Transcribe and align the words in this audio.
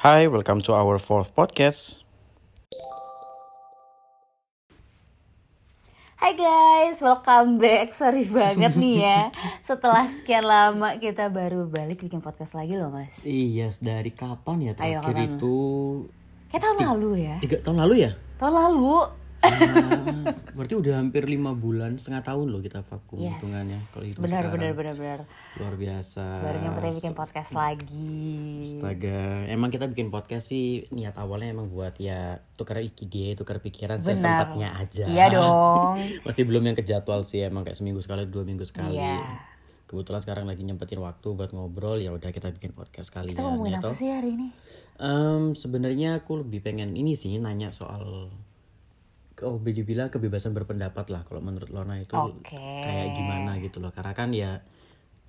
Hi, 0.00 0.24
welcome 0.32 0.64
to 0.64 0.72
our 0.72 0.96
fourth 0.96 1.36
podcast. 1.36 2.00
Hai 6.16 6.32
guys, 6.36 7.04
welcome 7.04 7.60
back. 7.60 7.92
Sorry 7.92 8.24
banget 8.24 8.80
nih 8.80 9.04
ya. 9.04 9.20
Setelah 9.68 10.08
sekian 10.08 10.48
lama 10.48 10.96
kita 10.96 11.28
baru 11.28 11.68
balik 11.68 12.00
bikin 12.00 12.24
podcast 12.24 12.56
lagi 12.56 12.80
loh 12.80 12.88
mas. 12.88 13.28
Iya, 13.28 13.72
dari 13.84 14.12
kapan 14.12 14.56
ya 14.60 14.72
Ayo, 14.80 15.04
terakhir 15.04 15.16
kapan? 15.20 15.36
itu? 15.36 15.56
Kayak 16.48 16.62
tahun 16.64 16.78
lalu 16.80 17.10
ya. 17.20 17.36
Tiga 17.44 17.56
tahun 17.60 17.76
lalu 17.84 17.94
ya? 18.00 18.10
Tahun 18.40 18.54
lalu. 18.56 19.19
Ah, 19.40 20.36
berarti 20.52 20.74
udah 20.74 20.94
hampir 20.96 21.24
lima 21.24 21.52
bulan, 21.52 21.96
setengah 21.96 22.20
tahun 22.22 22.46
loh 22.46 22.60
kita 22.60 22.80
vakum 22.82 23.16
Yes. 23.16 23.36
hitungannya. 23.36 23.78
Kalau 23.80 24.04
hitung 24.04 24.22
Benar 24.22 24.36
sekarang. 24.38 24.52
benar 24.52 24.72
benar 24.72 24.94
benar. 24.94 25.20
Luar 25.56 25.74
biasa. 25.74 26.24
Baru 26.38 26.58
nyamperin 26.60 26.92
bikin 26.94 27.14
podcast 27.14 27.50
lagi. 27.50 28.20
Astaga, 28.66 29.20
emang 29.46 29.68
kita 29.68 29.86
bikin 29.86 30.08
podcast 30.08 30.44
sih 30.46 30.84
niat 30.90 31.16
awalnya 31.16 31.50
emang 31.50 31.68
buat 31.68 31.96
ya 31.96 32.38
tukar 32.54 32.78
ide, 32.78 33.32
tukar 33.34 33.58
pikiran 33.58 33.96
Benar. 33.96 34.06
sesempatnya 34.12 34.68
aja. 34.76 35.04
Iya 35.04 35.26
dong. 35.30 35.96
Masih 36.26 36.44
belum 36.44 36.62
yang 36.62 36.74
ke 36.74 36.82
jadwal 36.82 37.20
sih, 37.22 37.40
emang 37.40 37.62
kayak 37.62 37.74
seminggu 37.74 37.98
sekali, 37.98 38.24
dua 38.24 38.44
minggu 38.44 38.62
sekali. 38.62 38.94
Iya. 38.94 39.48
Kebetulan 39.84 40.20
sekarang 40.20 40.46
lagi 40.46 40.62
nyempetin 40.62 41.00
waktu 41.00 41.28
buat 41.30 41.50
ngobrol, 41.50 41.98
ya 41.98 42.10
udah 42.10 42.30
kita 42.30 42.52
bikin 42.52 42.70
podcast 42.70 43.10
kali 43.10 43.32
Kita 43.32 43.42
ngomongin 43.42 43.74
ya 43.74 43.78
apa 43.78 43.90
toh. 43.90 43.96
sih 43.96 44.06
hari 44.06 44.38
ini? 44.38 44.48
Em, 44.96 45.52
sebenarnya 45.52 46.20
aku 46.20 46.38
lebih 46.38 46.60
pengen 46.60 46.92
ini 46.92 47.12
sih 47.12 47.34
nanya 47.36 47.72
soal 47.72 48.30
oh 49.42 49.56
dibilang 49.58 50.08
kebebasan 50.08 50.52
berpendapat 50.52 51.08
lah 51.08 51.22
kalau 51.24 51.40
menurut 51.40 51.68
Lona 51.68 52.00
itu 52.00 52.14
Oke. 52.14 52.56
kayak 52.56 53.16
gimana 53.16 53.56
gitu 53.60 53.78
loh 53.80 53.90
karena 53.90 54.12
kan 54.12 54.30
ya 54.32 54.60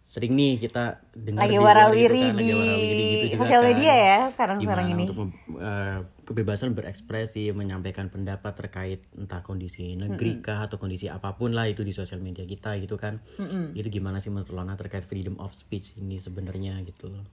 sering 0.02 0.36
nih 0.36 0.60
kita 0.60 1.00
dengar 1.16 1.48
Lagi 1.48 1.56
warawiri 1.56 2.20
gitu 2.20 2.28
kan, 2.28 2.36
di 2.36 2.52
gitu 2.52 3.26
juga 3.32 3.40
sosial 3.48 3.62
kan. 3.64 3.70
media 3.72 3.94
ya 3.96 4.20
sekarang-sekarang 4.28 4.86
Gimana 4.92 5.00
ini. 5.00 5.04
untuk 5.08 5.18
eh, 5.56 6.00
kebebasan 6.28 6.76
berekspresi 6.76 7.48
menyampaikan 7.56 8.12
pendapat 8.12 8.52
terkait 8.60 9.00
entah 9.16 9.40
kondisi 9.40 9.96
negeri 9.96 10.44
kah 10.44 10.68
atau 10.68 10.76
kondisi 10.84 11.08
apa 11.08 11.40
pun 11.40 11.56
lah 11.56 11.72
itu 11.72 11.88
di 11.88 11.96
sosial 11.96 12.20
media 12.20 12.44
kita 12.44 12.76
gitu 12.84 13.00
kan 13.00 13.24
itu 13.72 13.88
gimana 13.88 14.20
sih 14.20 14.28
menurut 14.28 14.52
Lona 14.52 14.76
terkait 14.76 15.08
freedom 15.08 15.40
of 15.40 15.56
speech 15.56 15.96
ini 15.96 16.20
sebenarnya 16.20 16.84
gitu 16.84 17.08
loh 17.08 17.24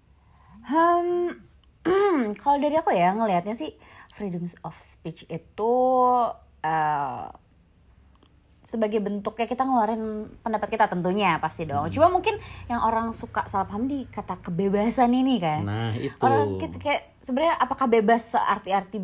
Hmm, 0.68 1.34
kalau 2.42 2.58
dari 2.60 2.76
aku 2.76 2.90
ya 2.92 3.14
ngelihatnya 3.14 3.54
sih 3.54 3.74
freedom 4.12 4.44
of 4.62 4.76
speech 4.78 5.24
itu 5.26 5.72
eh, 6.60 7.26
sebagai 8.68 9.00
bentuknya 9.00 9.48
kita 9.48 9.64
ngeluarin 9.64 10.28
pendapat 10.44 10.68
kita 10.76 10.92
tentunya 10.92 11.40
pasti 11.40 11.64
dong. 11.64 11.88
Cuma 11.88 12.12
mungkin 12.12 12.36
yang 12.68 12.84
orang 12.84 13.16
suka 13.16 13.48
salah 13.48 13.64
paham 13.64 13.88
di 13.88 14.04
kata 14.04 14.44
kebebasan 14.44 15.08
ini 15.16 15.40
kan. 15.40 15.64
nah 15.64 15.96
itu 15.96 16.12
Orang 16.20 16.60
kita 16.60 16.76
kayak 16.76 17.16
sebenarnya 17.24 17.56
apakah 17.56 17.88
bebas 17.88 18.36
searti-arti 18.36 19.00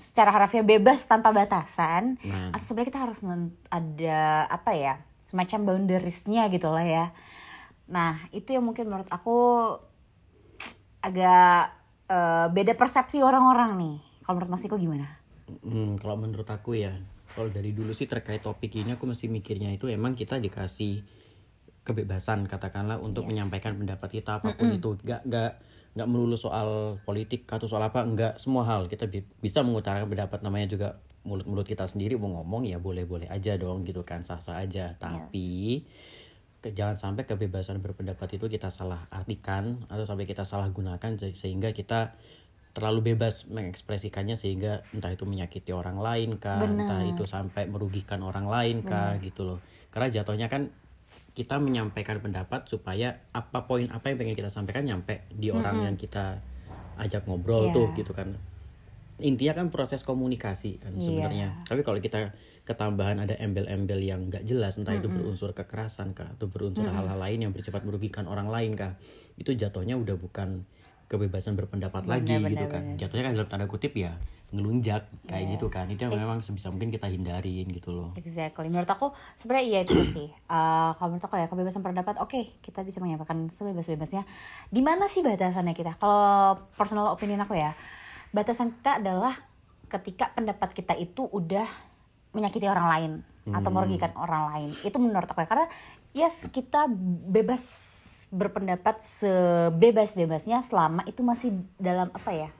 secara 0.00 0.32
harfiah 0.32 0.64
bebas 0.64 1.04
tanpa 1.04 1.28
batasan 1.28 2.16
Nah. 2.24 2.56
atau 2.56 2.64
sebenarnya 2.64 2.88
kita 2.88 3.00
harus 3.04 3.20
ada 3.68 4.48
apa 4.48 4.72
ya 4.72 4.94
semacam 5.28 5.76
boundariesnya 5.76 6.48
gitu 6.48 6.72
lah 6.72 6.84
ya. 6.88 7.06
Nah 7.92 8.16
itu 8.32 8.56
yang 8.56 8.64
mungkin 8.64 8.88
menurut 8.88 9.12
aku 9.12 9.36
agak 11.04 11.68
eh, 12.08 12.46
beda 12.48 12.72
persepsi 12.80 13.20
orang-orang 13.20 13.76
nih. 13.76 13.96
Kalau 14.24 14.40
menurut 14.40 14.56
Mas 14.56 14.64
Niko 14.64 14.80
gimana? 14.80 15.20
Hmm, 15.60 16.00
kalau 16.00 16.16
menurut 16.16 16.48
aku 16.48 16.78
ya, 16.78 16.96
kalau 17.34 17.48
dari 17.48 17.72
dulu 17.72 17.92
sih 17.92 18.08
terkait 18.08 18.40
topik 18.40 18.72
ini 18.72 18.96
aku 18.96 19.04
masih 19.04 19.28
mikirnya 19.28 19.72
itu 19.72 19.88
emang 19.88 20.16
kita 20.16 20.40
dikasih 20.40 21.04
kebebasan 21.82 22.46
katakanlah 22.46 23.02
untuk 23.02 23.26
menyampaikan 23.34 23.74
pendapat 23.74 24.22
kita 24.22 24.38
apa 24.38 24.54
pun 24.54 24.70
itu, 24.78 24.90
nggak 25.02 25.20
nggak 25.26 25.50
nggak 25.92 26.08
melulu 26.08 26.38
soal 26.38 26.96
politik 27.02 27.44
atau 27.44 27.66
soal 27.66 27.82
apa, 27.82 28.06
nggak 28.06 28.38
semua 28.38 28.62
hal. 28.64 28.86
Kita 28.86 29.10
bi- 29.10 29.26
bisa 29.42 29.60
mengutarakan 29.60 30.06
pendapat 30.08 30.40
namanya 30.40 30.70
juga 30.70 30.88
mulut-mulut 31.22 31.66
kita 31.66 31.86
sendiri 31.86 32.18
mau 32.18 32.30
ngomong 32.40 32.66
ya 32.66 32.78
boleh-boleh 32.78 33.30
aja 33.30 33.54
dong 33.58 33.82
gitu 33.84 34.02
kan 34.02 34.22
sah-sah 34.22 34.62
aja, 34.62 34.94
tapi 34.96 35.82
ke- 36.62 36.70
jangan 36.70 36.94
sampai 36.94 37.26
kebebasan 37.26 37.82
berpendapat 37.82 38.38
itu 38.38 38.46
kita 38.46 38.70
salah 38.70 39.10
artikan 39.10 39.82
atau 39.90 40.06
sampai 40.06 40.24
kita 40.24 40.46
salah 40.46 40.70
gunakan 40.70 41.18
se- 41.18 41.34
sehingga 41.34 41.74
kita 41.74 42.14
terlalu 42.72 43.12
bebas 43.12 43.44
mengekspresikannya 43.52 44.32
sehingga 44.32 44.80
entah 44.96 45.12
itu 45.12 45.28
menyakiti 45.28 45.76
orang 45.76 46.00
lain 46.00 46.40
kah 46.40 46.64
entah 46.64 47.04
itu 47.04 47.28
sampai 47.28 47.68
merugikan 47.68 48.24
orang 48.24 48.48
lain 48.48 48.80
kah 48.80 49.16
gitu 49.20 49.44
loh. 49.44 49.58
Karena 49.92 50.08
jatuhnya 50.08 50.48
kan 50.48 50.72
kita 51.32 51.56
menyampaikan 51.60 52.20
pendapat 52.20 52.68
supaya 52.68 53.28
apa 53.32 53.64
poin 53.64 53.88
apa 53.88 54.12
yang 54.12 54.20
pengen 54.20 54.36
kita 54.36 54.48
sampaikan 54.52 54.84
nyampe 54.84 55.24
di 55.32 55.48
orang 55.48 55.84
yang 55.84 55.96
kita 55.96 56.40
ajak 57.00 57.24
ngobrol 57.24 57.68
Iya. 57.68 57.74
tuh 57.76 57.86
gitu 57.96 58.12
kan. 58.12 58.36
Intinya 59.22 59.62
kan 59.62 59.66
proses 59.68 60.00
komunikasi 60.04 60.80
kan 60.80 60.92
Iya. 60.96 61.04
sebenarnya. 61.04 61.48
Tapi 61.68 61.80
kalau 61.84 62.00
kita 62.00 62.32
ketambahan 62.62 63.20
ada 63.20 63.34
embel-embel 63.36 64.00
yang 64.00 64.28
nggak 64.30 64.44
jelas 64.46 64.78
entah 64.78 64.94
itu 64.94 65.10
berunsur 65.10 65.50
kekerasan 65.52 66.14
kah 66.14 66.30
atau 66.36 66.46
berunsur 66.46 66.86
hal-hal 66.86 67.18
lain 67.18 67.48
yang 67.48 67.52
bersifat 67.52 67.82
merugikan 67.82 68.24
orang 68.30 68.48
lain 68.48 68.78
kah 68.78 68.94
itu 69.36 69.50
jatuhnya 69.52 69.98
udah 69.98 70.14
bukan 70.14 70.62
kebebasan 71.12 71.52
berpendapat 71.52 72.08
lagi 72.08 72.32
gitu 72.32 72.66
kan 72.66 72.96
jatuhnya 72.96 73.28
kan 73.28 73.32
dalam 73.36 73.48
tanda 73.48 73.66
kutip 73.68 73.92
ya 73.92 74.16
ngelunjak 74.52 75.08
kayak 75.24 75.44
Iya. 75.48 75.52
gitu 75.56 75.66
kan 75.68 75.88
itu 75.88 76.04
yang 76.04 76.12
memang 76.12 76.44
sebisa 76.44 76.68
mungkin 76.68 76.92
kita 76.92 77.08
hindarin 77.08 77.68
gitu 77.72 77.88
loh 77.88 78.08
Exactly. 78.16 78.68
Menurut 78.68 78.84
aku 78.86 79.08
sebenarnya 79.32 79.64
iya 79.64 79.78
itu 79.84 79.96
sih. 80.04 80.28
Eh, 80.52 80.90
kalau 81.00 81.08
menurut 81.08 81.24
aku 81.24 81.40
ya 81.40 81.48
kebebasan 81.48 81.80
pendapat, 81.80 82.20
oke 82.20 82.60
kita 82.60 82.84
bisa 82.84 83.00
menyampaikan 83.00 83.48
sebebas-bebasnya. 83.48 84.28
Di 84.68 84.84
mana 84.84 85.08
sih 85.08 85.24
batasannya 85.24 85.72
kita? 85.72 85.96
Kalau 85.96 86.60
personal 86.76 87.08
opinion 87.08 87.40
aku 87.40 87.56
ya, 87.56 87.72
batasan 88.28 88.76
kita 88.76 89.00
adalah 89.00 89.32
ketika 89.88 90.28
pendapat 90.32 90.76
kita 90.76 90.92
itu 90.92 91.24
udah 91.24 91.64
menyakiti 92.32 92.68
orang 92.68 92.86
lain 92.88 93.12
atau 93.48 93.72
merugikan 93.72 94.12
orang 94.14 94.52
lain. 94.52 94.68
Itu 94.84 95.00
menurut 95.00 95.24
aku 95.24 95.40
ya. 95.40 95.48
Karena 95.48 95.66
yes 96.12 96.52
kita 96.52 96.84
bebas 97.26 97.64
berpendapat 98.32 99.04
sebebas-bebasnya 99.04 100.64
selama 100.64 101.04
itu 101.04 101.20
masih 101.20 101.52
dalam 101.76 102.08
apa 102.10 102.32
ya? 102.32 102.50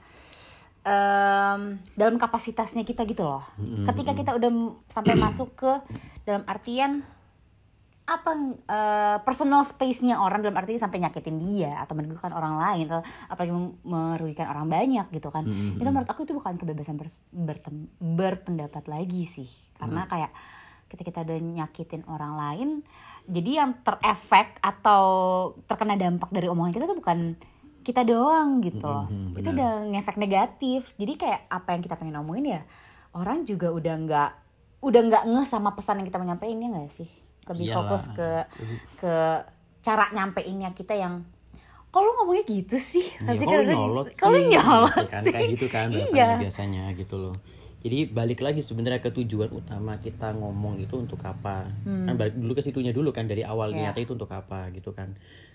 em, 0.83 1.79
dalam 1.95 2.19
kapasitasnya 2.19 2.83
kita 2.83 3.07
gitu 3.07 3.23
loh. 3.23 3.47
Ketika 3.87 4.13
kita 4.13 4.31
udah 4.35 4.51
sampai 4.91 5.15
masuk 5.25 5.55
ke 5.55 5.73
dalam 6.27 6.43
artian 6.45 7.07
apa 8.03 8.35
eh, 8.67 9.17
personal 9.23 9.63
space-nya 9.63 10.19
orang 10.19 10.43
dalam 10.43 10.59
arti 10.59 10.75
sampai 10.75 10.99
nyakitin 10.99 11.39
dia 11.39 11.79
atau 11.79 11.95
merugikan 11.95 12.35
orang 12.35 12.59
lain 12.59 12.91
atau 12.91 13.01
apalagi 13.31 13.53
merugikan 13.87 14.51
orang 14.51 14.67
banyak 14.67 15.07
gitu 15.15 15.31
kan. 15.31 15.47
Itu 15.79 15.87
menurut 15.87 16.11
aku 16.11 16.27
itu 16.27 16.35
bukan 16.35 16.59
kebebasan 16.59 16.99
bers- 16.99 17.25
bertem- 17.31 17.89
berpendapat 18.03 18.91
lagi 18.91 19.23
sih. 19.25 19.47
Karena 19.79 20.11
kayak 20.11 20.35
ketika 20.91 21.09
kita 21.15 21.31
udah 21.31 21.39
nyakitin 21.63 22.03
orang 22.11 22.35
lain 22.35 22.69
jadi 23.27 23.51
yang 23.65 23.71
terefek 23.81 24.59
atau 24.59 25.05
terkena 25.65 25.95
dampak 25.95 26.31
dari 26.31 26.51
omongan 26.51 26.73
kita 26.73 26.85
tuh 26.87 26.99
bukan 26.99 27.35
kita 27.83 28.07
doang 28.07 28.63
gitu 28.63 28.83
loh. 28.83 29.11
Mhm, 29.11 29.43
itu 29.43 29.49
udah 29.51 29.73
ngefek 29.91 30.17
negatif. 30.17 30.95
Jadi 30.95 31.13
kayak 31.19 31.51
apa 31.51 31.75
yang 31.75 31.83
kita 31.83 31.99
pengen 31.99 32.19
ngomongin 32.19 32.59
ya 32.59 32.63
orang 33.13 33.43
juga 33.43 33.71
udah 33.71 33.95
nggak 34.07 34.31
udah 34.83 35.01
nggak 35.07 35.25
ngeh 35.31 35.47
sama 35.47 35.75
pesan 35.75 36.03
yang 36.03 36.07
kita 36.07 36.23
menyampaikan 36.23 36.63
ya 36.63 36.69
nggak 36.71 36.91
sih? 36.91 37.11
Lebih 37.51 37.67
Iyalah. 37.67 37.77
fokus 37.83 38.03
ke 38.15 38.31
ke 39.03 39.15
cara 39.83 40.15
nyampeinnya 40.15 40.71
kita 40.79 40.95
yang 40.95 41.27
kalau 41.93 42.09
ngomongnya 42.23 42.47
gitu 42.49 42.79
sih 42.79 43.05
Ya, 43.21 43.35
pasti 43.35 43.45
kalau 43.45 43.67
nyolot 43.69 44.07
sih, 44.15 44.49
nyolot 44.49 44.95
gitu 44.97 45.11
kan, 45.13 45.23
sih 45.27 45.33
kayak 45.35 45.49
gitu 45.59 45.67
kan 45.69 45.87
biasanya 45.93 46.17
iya 46.17 46.29
biasanya 46.41 46.83
gitu 46.97 47.15
loh 47.19 47.35
jadi 47.83 48.07
balik 48.09 48.39
lagi 48.39 48.61
sebenarnya 48.61 48.99
ke 48.99 49.11
tujuan 49.13 49.51
utama 49.51 49.99
kita 49.99 50.31
ngomong 50.33 50.79
itu 50.79 50.95
untuk 50.97 51.19
apa 51.21 51.67
kan 51.83 52.15
balik 52.15 52.35
dulu 52.35 52.53
ke 52.53 52.63
situnya 52.63 52.91
dulu 52.91 53.11
kan 53.11 53.27
dari 53.27 53.43
awal 53.43 53.69
Hmm. 53.69 53.77
Iya. 53.77 53.83
niatnya 53.89 54.03
itu 54.05 54.15
untuk 54.15 54.31
apa 54.31 54.71
gitu 54.71 54.91
kan 54.91 55.13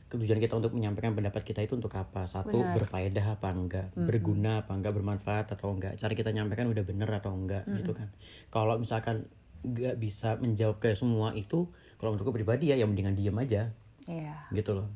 tujuan 0.07 0.37
kita 0.37 0.53
untuk 0.53 0.71
menyampaikan 0.71 1.11
pendapat 1.13 1.43
kita 1.43 1.59
itu 1.61 1.73
untuk 1.73 1.91
apa 1.91 2.23
satu 2.25 2.51
Benar. 2.53 2.63
Hmm. 2.65 2.75
berfaedah 2.75 3.25
apa 3.29 3.47
enggak 3.49 3.87
berguna 3.93 4.51
apa 4.61 4.71
enggak 4.71 4.93
bermanfaat 4.93 5.51
atau 5.51 5.67
enggak 5.69 5.95
cara 5.95 6.13
kita 6.13 6.31
nyampaikan 6.31 6.67
udah 6.67 6.81
bener 6.81 7.09
atau 7.09 7.31
enggak 7.31 7.63
Hmm. 7.63 7.75
gitu 7.77 7.91
kan 7.91 8.07
kalau 8.47 8.75
misalkan 8.75 9.27
nggak 9.59 9.95
bisa 9.95 10.35
menjawab 10.37 10.77
ke 10.77 10.93
semua 10.93 11.31
itu 11.33 11.67
kalau 11.97 12.11
menurutku 12.11 12.31
pribadi 12.31 12.69
ya 12.69 12.75
yang 12.75 12.87
mendingan 12.87 13.13
diem 13.13 13.35
aja 13.35 13.61
iya 14.05 14.47
gitu 14.49 14.75
loh 14.75 14.87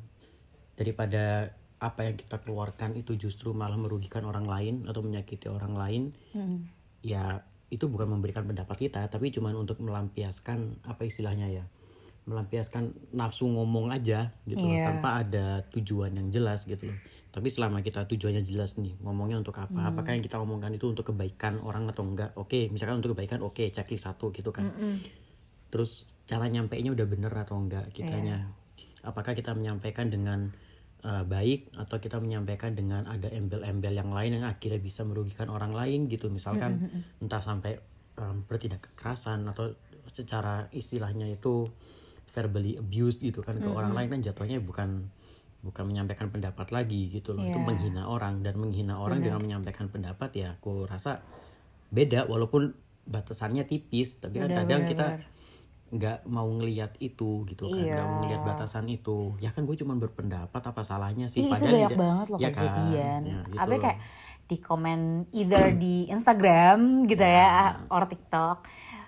daripada 0.72 1.52
apa 1.76 2.00
yang 2.04 2.14
kita 2.14 2.38
keluarkan 2.38 2.94
itu 2.94 3.18
justru 3.18 3.50
malah 3.52 3.74
merugikan 3.74 4.22
orang 4.22 4.46
lain 4.46 4.74
atau 4.86 5.00
menyakiti 5.00 5.46
orang 5.46 5.74
lain 5.74 6.02
Hmm. 6.30 6.70
Ya 7.02 7.42
itu 7.68 7.88
bukan 7.88 8.06
memberikan 8.06 8.46
pendapat 8.46 8.88
kita 8.88 9.06
tapi 9.08 9.28
cuma 9.28 9.50
untuk 9.52 9.80
melampiaskan 9.80 10.82
apa 10.86 11.02
istilahnya 11.04 11.48
ya 11.50 11.64
melampiaskan 12.22 12.94
nafsu 13.18 13.50
ngomong 13.50 13.90
aja 13.90 14.30
gitu 14.46 14.62
loh, 14.62 14.78
Iya. 14.78 14.94
tanpa 14.94 15.26
ada 15.26 15.46
tujuan 15.74 16.14
yang 16.14 16.30
jelas 16.30 16.62
gitu 16.70 16.86
loh. 16.86 16.98
Tapi 17.34 17.50
selama 17.50 17.82
kita 17.82 18.06
tujuannya 18.06 18.46
jelas 18.46 18.78
nih 18.78 18.94
ngomongnya 19.02 19.42
untuk 19.42 19.58
apa 19.58 19.90
apakah 19.90 20.14
yang 20.14 20.22
kita 20.22 20.38
omongkan 20.38 20.70
itu 20.70 20.86
untuk 20.86 21.10
kebaikan 21.10 21.58
orang 21.66 21.90
atau 21.90 22.06
enggak? 22.06 22.30
Oke 22.38 22.70
misalkan 22.70 23.02
untuk 23.02 23.18
kebaikan 23.18 23.42
oke 23.42 23.66
checklist 23.74 24.06
satu 24.06 24.30
gitu 24.30 24.54
kan. 24.54 24.70
Terus 25.72 26.06
cara 26.28 26.46
nyampainya 26.46 26.94
udah 26.94 27.06
bener 27.10 27.32
atau 27.34 27.58
enggak 27.58 27.90
kitanya? 27.90 28.46
Apakah 29.02 29.34
kita 29.34 29.50
menyampaikan 29.58 30.06
dengan 30.06 30.54
uh, 31.02 31.24
baik 31.26 31.74
atau 31.74 31.98
kita 31.98 32.18
menyampaikan 32.18 32.74
dengan 32.74 33.06
ada 33.06 33.28
embel-embel 33.30 33.94
yang 33.94 34.10
lain 34.10 34.40
yang 34.40 34.46
akhirnya 34.46 34.78
bisa 34.78 35.02
merugikan 35.02 35.50
orang 35.50 35.74
lain 35.74 36.06
gitu. 36.06 36.30
Misalkan 36.30 36.88
entah 37.22 37.42
sampai 37.42 37.78
um, 38.18 38.42
bertindak 38.46 38.82
kekerasan 38.92 39.46
atau 39.50 39.74
secara 40.10 40.68
istilahnya 40.74 41.30
itu 41.30 41.66
verbally 42.32 42.80
abuse 42.80 43.20
gitu 43.20 43.44
kan 43.44 43.60
ke 43.60 43.68
orang 43.68 43.92
lain 43.92 44.08
kan 44.08 44.20
jatuhnya 44.24 44.58
bukan 44.60 45.08
bukan 45.62 45.84
menyampaikan 45.86 46.26
pendapat 46.32 46.74
lagi 46.74 47.12
gitu 47.12 47.36
loh. 47.36 47.44
Itu 47.46 47.60
Iya. 47.60 47.66
menghina 47.66 48.02
orang 48.08 48.42
dan 48.42 48.58
menghina 48.58 48.98
orang 48.98 49.22
dengan 49.22 49.40
menyampaikan 49.42 49.86
pendapat 49.92 50.30
ya 50.34 50.48
aku 50.58 50.88
rasa 50.90 51.22
beda 51.92 52.26
walaupun 52.26 52.72
batasannya 53.02 53.66
tipis 53.66 54.16
tapi 54.22 54.38
kan 54.38 54.50
kadang 54.50 54.86
benar, 54.86 54.90
kita. 54.90 55.06
Nggak 55.92 56.24
mau 56.24 56.48
ngelihat 56.50 56.96
itu 56.98 57.44
gitu 57.44 57.68
kan 57.68 57.76
Iya. 57.76 57.92
nggak 57.94 58.06
mau 58.06 58.16
ngelihat 58.18 58.42
batasan 58.42 58.88
itu 58.88 59.36
ya 59.38 59.52
kan 59.52 59.62
gue 59.62 59.76
cuma 59.76 59.92
berpendapat 59.94 60.62
apa 60.62 60.80
salahnya 60.80 61.28
sih 61.28 61.44
Ih, 61.44 61.48
itu 61.48 61.68
banyak 61.68 61.92
banget 61.94 62.26
loh 62.26 62.38
ya 62.38 62.48
kejadian. 62.48 63.20
kan? 63.20 63.22
Ya, 63.22 63.38
gitu 63.44 63.58
Apa 63.58 63.68
loh. 63.68 63.78
kayak 63.78 63.98
di 64.42 64.56
komen 64.58 65.00
either 65.30 65.64
di 65.74 65.96
Instagram 66.06 66.78
gitu 67.06 67.22
ya, 67.22 67.48
or 67.86 68.04
TikTok. 68.04 68.64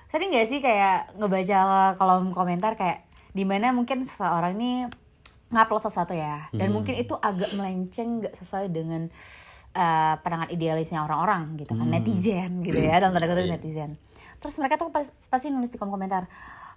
Sering 0.06 0.30
gak 0.30 0.46
sih 0.46 0.60
kayak 0.60 1.16
ngebaca 1.16 1.58
kolom 1.94 2.30
komentar 2.30 2.72
kayak 2.74 3.04
di 3.30 3.42
mana 3.42 3.68
mungkin 3.70 4.04
seseorang 4.04 4.54
ini 4.54 4.86
ngupload 5.50 5.82
sesuatu 5.82 6.12
ya, 6.12 6.48
dan 6.50 6.68
Hmm. 6.68 6.74
mungkin 6.74 6.94
itu 6.94 7.12
agak 7.14 7.50
melenceng 7.52 8.22
gak 8.22 8.34
sesuai 8.34 8.68
dengan 8.68 9.08
uh, 9.72 10.14
pandangan 10.16 10.48
idealisnya 10.48 11.00
orang-orang 11.00 11.58
gitu 11.58 11.72
Hmm. 11.72 11.82
kan, 11.82 11.88
netizen 11.90 12.62
gitu 12.62 12.78
ya, 12.78 12.98
dalam 12.98 13.10
tanda 13.10 13.24
Iya. 13.24 13.32
kutip 13.34 13.52
netizen. 13.54 13.90
Terus 14.38 14.54
mereka 14.54 14.76
tuh 14.76 14.88
pas- 14.88 15.12
pasti 15.26 15.48
nulis 15.48 15.66
di 15.66 15.76
kolom 15.76 15.92
komentar, 15.92 16.28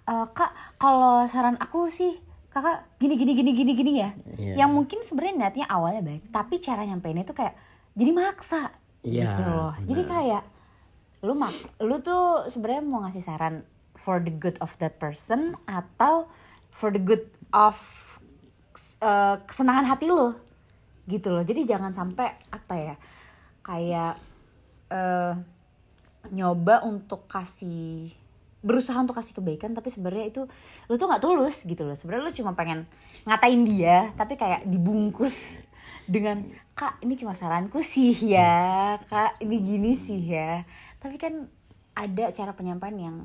"E, 0.08 0.14
kak 0.32 0.50
kalau 0.76 1.28
saran 1.28 1.54
aku 1.56 1.88
sih 1.88 2.16
kakak 2.48 2.88
gini 2.96 3.14
gini 3.14 3.32
gini 3.34 3.50
gini 3.52 3.72
gini 3.74 3.92
ya 3.94 4.10
Iya. 4.34 4.64
yang 4.64 4.72
mungkin 4.72 5.04
sebenarnya 5.04 5.34
niatnya 5.36 5.66
awalnya 5.68 6.00
baik 6.00 6.32
tapi 6.32 6.58
cara 6.58 6.82
nyampeinnya 6.82 7.22
tuh 7.22 7.36
kayak 7.36 7.52
jadi 7.92 8.10
maksa 8.10 8.72
Iya, 9.04 9.22
gitu 9.28 9.42
loh 9.44 9.72
jadi 9.84 10.02
benar. 10.02 10.12
kayak 10.16 10.42
lu 11.18 11.34
mak 11.34 11.54
lu 11.78 11.96
tuh 11.98 12.48
sebenarnya 12.48 12.82
mau 12.82 13.02
ngasih 13.02 13.20
saran 13.20 13.54
for 13.94 14.16
the 14.18 14.32
good 14.32 14.56
of 14.58 14.72
that 14.78 14.96
person 14.96 15.52
atau 15.66 16.30
for 16.70 16.88
the 16.88 16.98
good 16.98 17.26
of 17.50 17.76
uh, 19.02 19.36
kesenangan 19.44 19.86
hati 19.86 20.06
lu 20.06 20.32
gitu 21.04 21.28
loh 21.28 21.42
jadi 21.42 21.66
jangan 21.66 21.90
sampai 21.90 22.32
apa 22.48 22.74
ya 22.74 22.94
kayak 23.60 24.14
eh 24.88 25.34
nyoba 26.30 26.82
untuk 26.82 27.24
kasih 27.26 28.12
berusaha 28.68 29.00
untuk 29.00 29.16
kasih 29.16 29.32
kebaikan 29.32 29.72
tapi 29.72 29.88
sebenarnya 29.88 30.28
itu 30.28 30.44
lu 30.92 30.94
tuh 31.00 31.08
nggak 31.08 31.24
tulus 31.24 31.64
gitu 31.64 31.88
loh. 31.88 31.96
Sebenarnya 31.96 32.28
lu 32.28 32.34
cuma 32.36 32.52
pengen 32.52 32.84
ngatain 33.24 33.64
dia 33.64 34.12
tapi 34.20 34.36
kayak 34.36 34.68
dibungkus 34.68 35.64
dengan 36.04 36.44
kak 36.76 37.00
ini 37.00 37.16
cuma 37.16 37.32
saranku 37.32 37.80
sih 37.80 38.12
ya 38.36 39.00
kak 39.08 39.40
ini 39.40 39.56
gini 39.64 39.92
sih 39.96 40.20
ya. 40.20 40.68
Tapi 41.00 41.16
kan 41.16 41.48
ada 41.96 42.28
cara 42.36 42.52
penyampaian 42.52 42.96
yang 43.00 43.16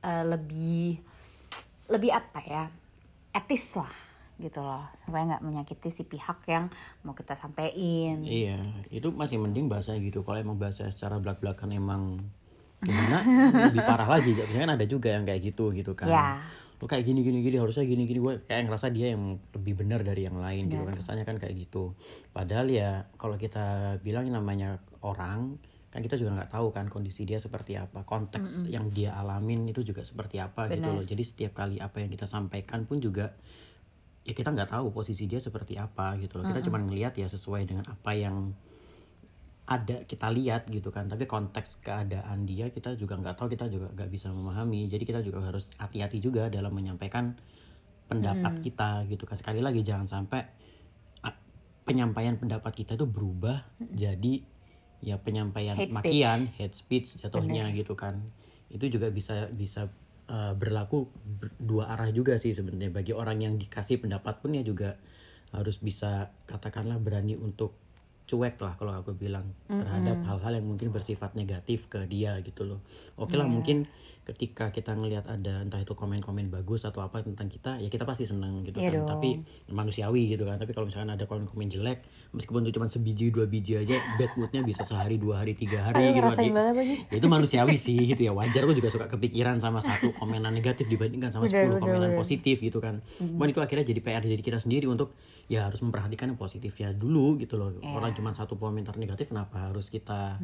eh, 0.00 0.24
lebih 0.24 1.04
lebih 1.92 2.10
apa 2.16 2.40
ya 2.40 2.64
etis 3.36 3.76
lah 3.76 3.92
gitu 4.40 4.64
loh. 4.64 4.88
Supaya 4.96 5.36
nggak 5.36 5.44
menyakiti 5.44 5.92
si 5.92 6.02
pihak 6.08 6.48
yang 6.48 6.72
mau 7.04 7.12
kita 7.12 7.36
sampein. 7.36 8.24
Iya, 8.24 8.60
itu 8.88 9.12
masih 9.12 9.40
mending 9.40 9.68
bahasa 9.68 9.96
gitu. 10.00 10.24
Kalau 10.24 10.40
emang 10.40 10.56
bahasa 10.56 10.88
secara 10.88 11.20
belak-belakan 11.20 11.72
emang 11.72 12.02
gimana, 12.82 13.18
lebih 13.70 13.82
parah 13.84 14.08
lagi. 14.08 14.30
Jatuhnya 14.36 14.60
kan 14.68 14.72
ada 14.76 14.86
juga 14.88 15.08
yang 15.12 15.24
kayak 15.24 15.40
gitu 15.52 15.72
gitu 15.72 15.92
kan. 15.96 16.08
Ya. 16.08 16.28
Lu 16.76 16.84
kayak 16.84 17.08
gini 17.08 17.24
gini 17.24 17.40
gini 17.40 17.56
harusnya 17.56 17.88
gini 17.88 18.04
gini 18.04 18.20
gue 18.20 18.44
kayak 18.44 18.68
ngerasa 18.68 18.92
dia 18.92 19.16
yang 19.16 19.40
lebih 19.56 19.80
benar 19.80 20.04
dari 20.04 20.28
yang 20.28 20.36
lain 20.36 20.68
gitu 20.68 20.84
kan. 20.84 20.94
Kesannya 20.96 21.24
kan 21.24 21.36
kayak 21.40 21.54
gitu. 21.56 21.96
Padahal 22.36 22.68
ya 22.68 23.08
kalau 23.16 23.40
kita 23.40 23.96
bilang 24.04 24.28
namanya 24.28 24.80
orang 25.00 25.56
kan 25.88 26.04
kita 26.04 26.20
juga 26.20 26.36
nggak 26.36 26.52
tahu 26.52 26.76
kan 26.76 26.92
kondisi 26.92 27.24
dia 27.24 27.40
seperti 27.40 27.80
apa 27.80 28.04
konteks 28.04 28.68
yang 28.68 28.92
dia 28.92 29.16
alamin 29.16 29.64
itu 29.64 29.80
juga 29.80 30.04
seperti 30.04 30.36
apa 30.36 30.68
gitu 30.68 30.92
Benar. 30.92 31.00
loh 31.00 31.04
jadi 31.08 31.22
setiap 31.24 31.64
kali 31.64 31.80
apa 31.80 32.04
yang 32.04 32.12
kita 32.12 32.28
sampaikan 32.28 32.84
pun 32.84 33.00
juga 33.00 33.32
ya 34.26 34.34
kita 34.34 34.50
nggak 34.50 34.74
tahu 34.74 34.90
posisi 34.90 35.30
dia 35.30 35.38
seperti 35.38 35.78
apa 35.78 36.18
gitu 36.18 36.42
loh. 36.42 36.50
Kita 36.50 36.66
cuma 36.66 36.82
ngelihat 36.82 37.14
ya 37.14 37.30
sesuai 37.30 37.62
dengan 37.70 37.86
apa 37.86 38.10
yang 38.12 38.50
ada 39.66 40.06
kita 40.06 40.30
lihat 40.30 40.70
gitu 40.70 40.94
kan. 40.94 41.10
Tapi 41.10 41.26
konteks 41.26 41.82
keadaan 41.82 42.46
dia 42.46 42.70
kita 42.70 42.94
juga 42.94 43.18
nggak 43.18 43.34
tahu, 43.34 43.50
kita 43.50 43.66
juga 43.66 43.90
nggak 43.90 44.10
bisa 44.10 44.30
memahami. 44.30 44.86
Jadi 44.86 45.02
kita 45.02 45.20
juga 45.26 45.42
harus 45.42 45.66
hati-hati 45.78 46.22
juga 46.22 46.46
dalam 46.46 46.70
menyampaikan 46.70 47.34
pendapat 48.06 48.62
kita 48.62 49.02
gitu 49.10 49.26
kan. 49.26 49.34
Sekali 49.34 49.58
lagi 49.58 49.82
jangan 49.82 50.06
sampai 50.06 50.46
a- 51.26 51.40
penyampaian 51.82 52.38
pendapat 52.38 52.72
kita 52.86 52.94
itu 52.94 53.06
berubah 53.10 53.66
jadi 53.82 54.42
ya 55.02 55.18
penyampaian 55.18 55.74
Hate 55.74 55.90
speech. 55.92 56.22
makian, 56.22 56.40
hate 56.56 56.76
speech 56.78 57.08
jatuhnya 57.18 57.68
gitu 57.74 57.98
kan. 57.98 58.22
Itu 58.70 58.86
juga 58.86 59.10
bisa 59.10 59.50
bisa 59.50 59.90
uh, 60.30 60.54
berlaku 60.54 61.10
ber- 61.10 61.58
dua 61.58 61.90
arah 61.90 62.10
juga 62.14 62.38
sih 62.38 62.54
sebenarnya 62.54 62.94
bagi 62.94 63.10
orang 63.14 63.42
yang 63.42 63.54
dikasih 63.58 63.98
pendapat 63.98 64.38
pun 64.38 64.54
ya 64.54 64.62
juga 64.62 64.94
harus 65.54 65.78
bisa 65.78 66.30
katakanlah 66.46 66.98
berani 66.98 67.38
untuk 67.38 67.78
cuek 68.26 68.58
lah 68.58 68.74
kalau 68.74 68.92
aku 68.98 69.14
bilang 69.14 69.54
terhadap 69.70 70.18
hal-hal 70.26 70.58
yang 70.58 70.66
mungkin 70.66 70.90
bersifat 70.90 71.38
negatif 71.38 71.86
ke 71.86 72.04
dia 72.10 72.34
gitu 72.42 72.66
loh. 72.66 72.82
Oke 73.14 73.38
lah 73.38 73.46
mungkin 73.46 73.86
ketika 74.26 74.68
kita 74.68 74.90
ngelihat 74.90 75.22
ada 75.24 75.62
entah 75.62 75.78
itu 75.78 75.92
komen-komen 75.92 76.50
bagus 76.50 76.82
atau 76.82 76.98
apa 76.98 77.22
tentang 77.22 77.46
kita 77.46 77.78
ya 77.78 77.86
kita 77.86 78.02
pasti 78.02 78.22
seneng 78.22 78.60
gitu 78.62 78.76
Iya 78.76 78.90
kan. 78.90 78.98
dong. 78.98 79.08
Tapi 79.08 79.30
manusiawi 79.70 80.22
gitu 80.28 80.42
kan. 80.42 80.56
Tapi 80.56 80.70
kalau 80.70 80.84
misalkan 80.84 81.08
ada 81.08 81.24
komen-komen 81.24 81.68
jelek 81.68 82.02
meskipun 82.32 82.60
itu 82.60 82.74
cuma 82.74 82.86
sebiji 82.86 83.30
dua 83.30 83.46
biji 83.46 83.78
aja 83.78 83.94
bad 84.16 84.34
moodnya 84.34 84.60
bisa 84.60 84.82
sehari 84.82 85.14
dua 85.16 85.40
hari 85.40 85.54
tiga 85.54 85.78
hari 85.84 86.10
Aduh, 86.10 86.26
gitu 86.26 86.28
kan. 86.28 86.74
Ya 87.06 87.16
itu 87.16 87.26
manusiawi 87.26 87.76
sih 87.76 87.94
gitu 88.04 88.18
ya 88.20 88.32
wajar 88.32 88.62
gue 88.62 88.74
juga 88.74 88.90
suka 88.90 89.06
kepikiran 89.06 89.56
sama 89.56 89.78
satu 89.78 90.10
komenan 90.12 90.50
negatif 90.50 90.84
dibandingkan 90.86 91.30
sama 91.30 91.46
Bener, 91.46 91.62
10 91.64 91.70
bener, 91.70 91.80
komenan 91.80 92.10
bener. 92.10 92.18
positif 92.18 92.58
gitu 92.58 92.78
kan 92.78 92.98
cuman 93.16 93.46
itu 93.46 93.60
akhirnya 93.60 93.86
jadi 93.86 94.00
PR 94.00 94.20
dari 94.20 94.42
kita 94.42 94.58
sendiri 94.58 94.84
untuk 94.84 95.14
ya 95.46 95.62
harus 95.62 95.78
memperhatikan 95.78 96.26
yang 96.26 96.36
positifnya 96.36 96.90
dulu 96.90 97.38
gitu 97.38 97.54
loh 97.54 97.70
Iya. 97.76 97.92
orang 97.92 98.10
cuma 98.12 98.30
satu 98.32 98.56
komentar 98.56 98.96
negatif 98.96 99.28
kenapa 99.28 99.70
harus 99.70 99.86
kita 99.86 100.42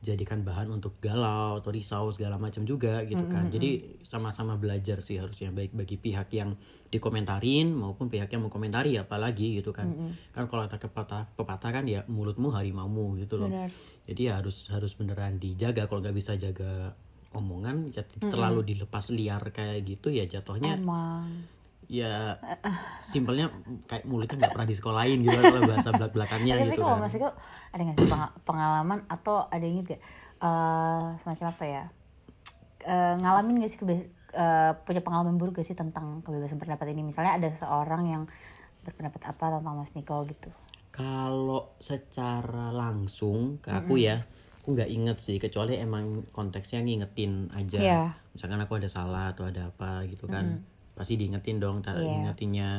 jadikan 0.00 0.40
bahan 0.40 0.70
untuk 0.70 0.94
galau 0.98 1.58
atau 1.58 1.70
risau 1.70 2.06
segala 2.08 2.36
macam 2.36 2.62
juga 2.62 3.02
gitu 3.02 3.23
kan. 3.26 3.44
Jadi 3.48 3.70
sama-sama 4.02 4.54
belajar 4.54 4.98
sih 4.98 5.16
harusnya 5.16 5.48
baik 5.48 5.72
bagi 5.72 5.96
pihak 5.96 6.28
yang 6.30 6.54
dikomentarin 6.88 7.74
maupun 7.74 8.06
pihak 8.06 8.30
yang 8.30 8.42
mengkomentari 8.42 8.94
apalagi 8.94 9.58
gitu 9.58 9.70
kan. 9.70 9.90
Kan 10.30 10.46
kalau 10.46 10.64
kata 10.64 10.78
pepatah 10.80 11.26
pepatah 11.34 11.70
kan 11.70 11.84
ya 11.84 12.06
mulutmu 12.06 12.50
harimaumu 12.50 13.18
gitu 13.18 13.36
loh. 13.36 13.50
Benar. 13.50 13.70
jadi 14.04 14.20
ya 14.20 14.32
harus 14.38 14.68
harus 14.68 14.92
beneran 14.92 15.36
dijaga. 15.36 15.84
Kalau 15.84 16.00
nggak 16.00 16.16
bisa 16.16 16.36
jaga 16.36 16.92
omongan 17.34 17.90
ya 17.90 18.04
terlalu 18.22 18.62
dilepas 18.64 19.10
liar 19.10 19.42
kayak 19.50 19.82
gitu 19.84 20.06
ya 20.08 20.22
jatuhnya 20.22 20.78
emang. 20.78 21.26
ya 21.90 22.38
simpelnya 23.02 23.50
kayak 23.84 24.06
mulutnya 24.06 24.38
nggak 24.38 24.52
pernah 24.54 24.68
disekolahin 24.70 25.18
gitu 25.20 25.34
kan 25.34 25.44
kalau 25.50 25.62
bahasa 25.66 25.88
belak 25.92 26.12
belakannya 26.14 26.54
tapi 26.54 26.64
gitu 26.70 26.80
kalau 26.80 26.94
kan. 26.94 27.02
Maksudku 27.02 27.30
ada 27.74 27.80
nggak 27.82 27.96
sih 27.98 28.06
penga- 28.06 28.34
pengalaman 28.46 28.98
atau 29.10 29.36
ada 29.50 29.64
yang 29.64 29.82
gak 29.82 30.00
Eh, 30.34 31.06
semacam 31.24 31.46
apa 31.56 31.64
ya 31.64 31.84
Eh, 32.84 33.14
ngalamin 33.16 33.58
gak 33.58 33.72
sih 33.72 33.80
kebe- 33.80 34.08
eh, 34.30 34.72
punya 34.84 35.00
pengalaman 35.00 35.34
buruk 35.34 35.56
gak 35.56 35.66
sih 35.66 35.74
tentang 35.74 36.20
kebebasan 36.20 36.60
pendapat 36.60 36.92
ini? 36.92 37.00
Misalnya 37.02 37.34
ada 37.34 37.48
seorang 37.48 38.04
yang 38.04 38.22
berpendapat 38.84 39.24
apa 39.24 39.44
tentang 39.50 39.74
Mas 39.74 39.96
Niko 39.96 40.20
gitu? 40.28 40.52
Kalau 40.90 41.74
secara 41.80 42.70
langsung 42.70 43.58
ke 43.58 43.72
aku 43.72 43.98
ya 43.98 44.20
aku 44.60 44.72
nggak 44.72 44.88
inget 44.88 45.16
sih 45.20 45.36
kecuali 45.36 45.76
emang 45.76 46.24
konteksnya 46.30 46.80
ngingetin 46.80 47.52
aja. 47.52 47.80
Iya. 47.80 48.02
misalkan 48.32 48.58
aku 48.58 48.80
ada 48.80 48.88
salah 48.88 49.30
atau 49.30 49.46
ada 49.46 49.68
apa 49.68 50.02
gitu 50.08 50.26
kan 50.26 50.58
pasti 50.92 51.14
diingetin 51.14 51.58
dong 51.58 51.84
Iya. 51.84 52.02
ngingetinnya 52.02 52.70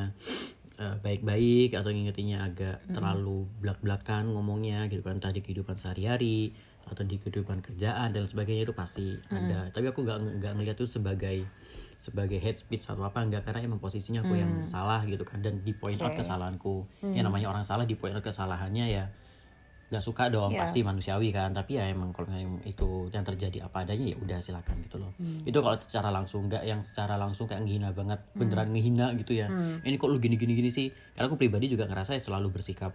eh, 0.76 0.96
baik-baik 1.00 1.72
atau 1.72 1.88
ngingetinnya 1.88 2.44
agak 2.44 2.84
terlalu 2.90 3.48
belak-belakan 3.60 4.36
ngomongnya 4.36 4.88
gitu 4.88 5.00
kan 5.00 5.20
tadi 5.20 5.40
kehidupan 5.40 5.76
sehari-hari 5.76 6.52
atau 6.86 7.02
di 7.02 7.18
kehidupan 7.18 7.66
kerjaan 7.66 8.14
dan 8.14 8.30
sebagainya 8.30 8.70
itu 8.70 8.76
pasti 8.78 9.18
ada. 9.28 9.74
Tapi 9.74 9.86
aku 9.90 10.06
nggak 10.06 10.20
nggak 10.42 10.54
ngeliat 10.54 10.78
itu 10.78 10.88
sebagai 10.88 11.38
sebagai 11.98 12.38
head 12.38 12.60
speech 12.60 12.86
atau 12.86 13.02
apa 13.02 13.24
enggak 13.24 13.42
karena 13.42 13.66
emang 13.66 13.82
posisinya 13.82 14.22
aku 14.22 14.38
yang 14.38 14.70
salah 14.70 15.02
gitu 15.04 15.26
kan 15.26 15.42
dan 15.42 15.58
di 15.66 15.74
point 15.74 15.98
out 15.98 16.14
Oke. 16.14 16.22
kesalahanku. 16.22 16.86
Ya 17.02 17.26
namanya 17.26 17.50
orang 17.50 17.66
salah 17.66 17.84
di 17.84 17.98
point 17.98 18.14
out 18.14 18.22
kesalahannya 18.22 18.86
ya 18.86 19.06
nggak 19.86 20.02
suka 20.02 20.34
dong 20.34 20.50
Iya. 20.50 20.66
pasti 20.66 20.82
manusiawi 20.82 21.30
kan. 21.30 21.54
Tapi 21.54 21.78
ya 21.78 21.90
emang 21.90 22.10
kalau 22.14 22.30
itu 22.62 23.10
yang 23.10 23.26
terjadi 23.26 23.66
apa 23.66 23.86
adanya 23.86 24.14
ya 24.14 24.18
udah 24.22 24.38
silakan 24.42 24.76
gitu 24.86 24.98
loh. 25.02 25.14
Itu 25.46 25.58
kalau 25.62 25.78
secara 25.82 26.10
langsung 26.14 26.46
nggak 26.50 26.64
yang 26.66 26.82
secara 26.86 27.18
langsung 27.18 27.46
kayak 27.50 27.66
ngehina 27.66 27.90
banget 27.94 28.18
beneran 28.34 28.70
ngehina 28.74 29.14
gitu 29.18 29.34
ya. 29.38 29.50
Ini 29.82 29.96
kok 29.98 30.10
lu 30.10 30.18
gini 30.22 30.38
gini 30.38 30.54
gini 30.54 30.70
sih? 30.70 30.90
Karena 31.14 31.30
aku 31.30 31.38
pribadi 31.38 31.70
juga 31.70 31.90
ngerasa 31.90 32.14
ya 32.14 32.22
selalu 32.22 32.54
bersikap 32.54 32.94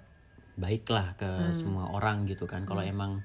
baik 0.60 0.84
lah 0.92 1.14
ke 1.16 1.54
semua 1.56 1.88
orang 1.88 2.26
gitu 2.26 2.44
kan. 2.44 2.66
Kalau 2.66 2.82
emang 2.84 3.22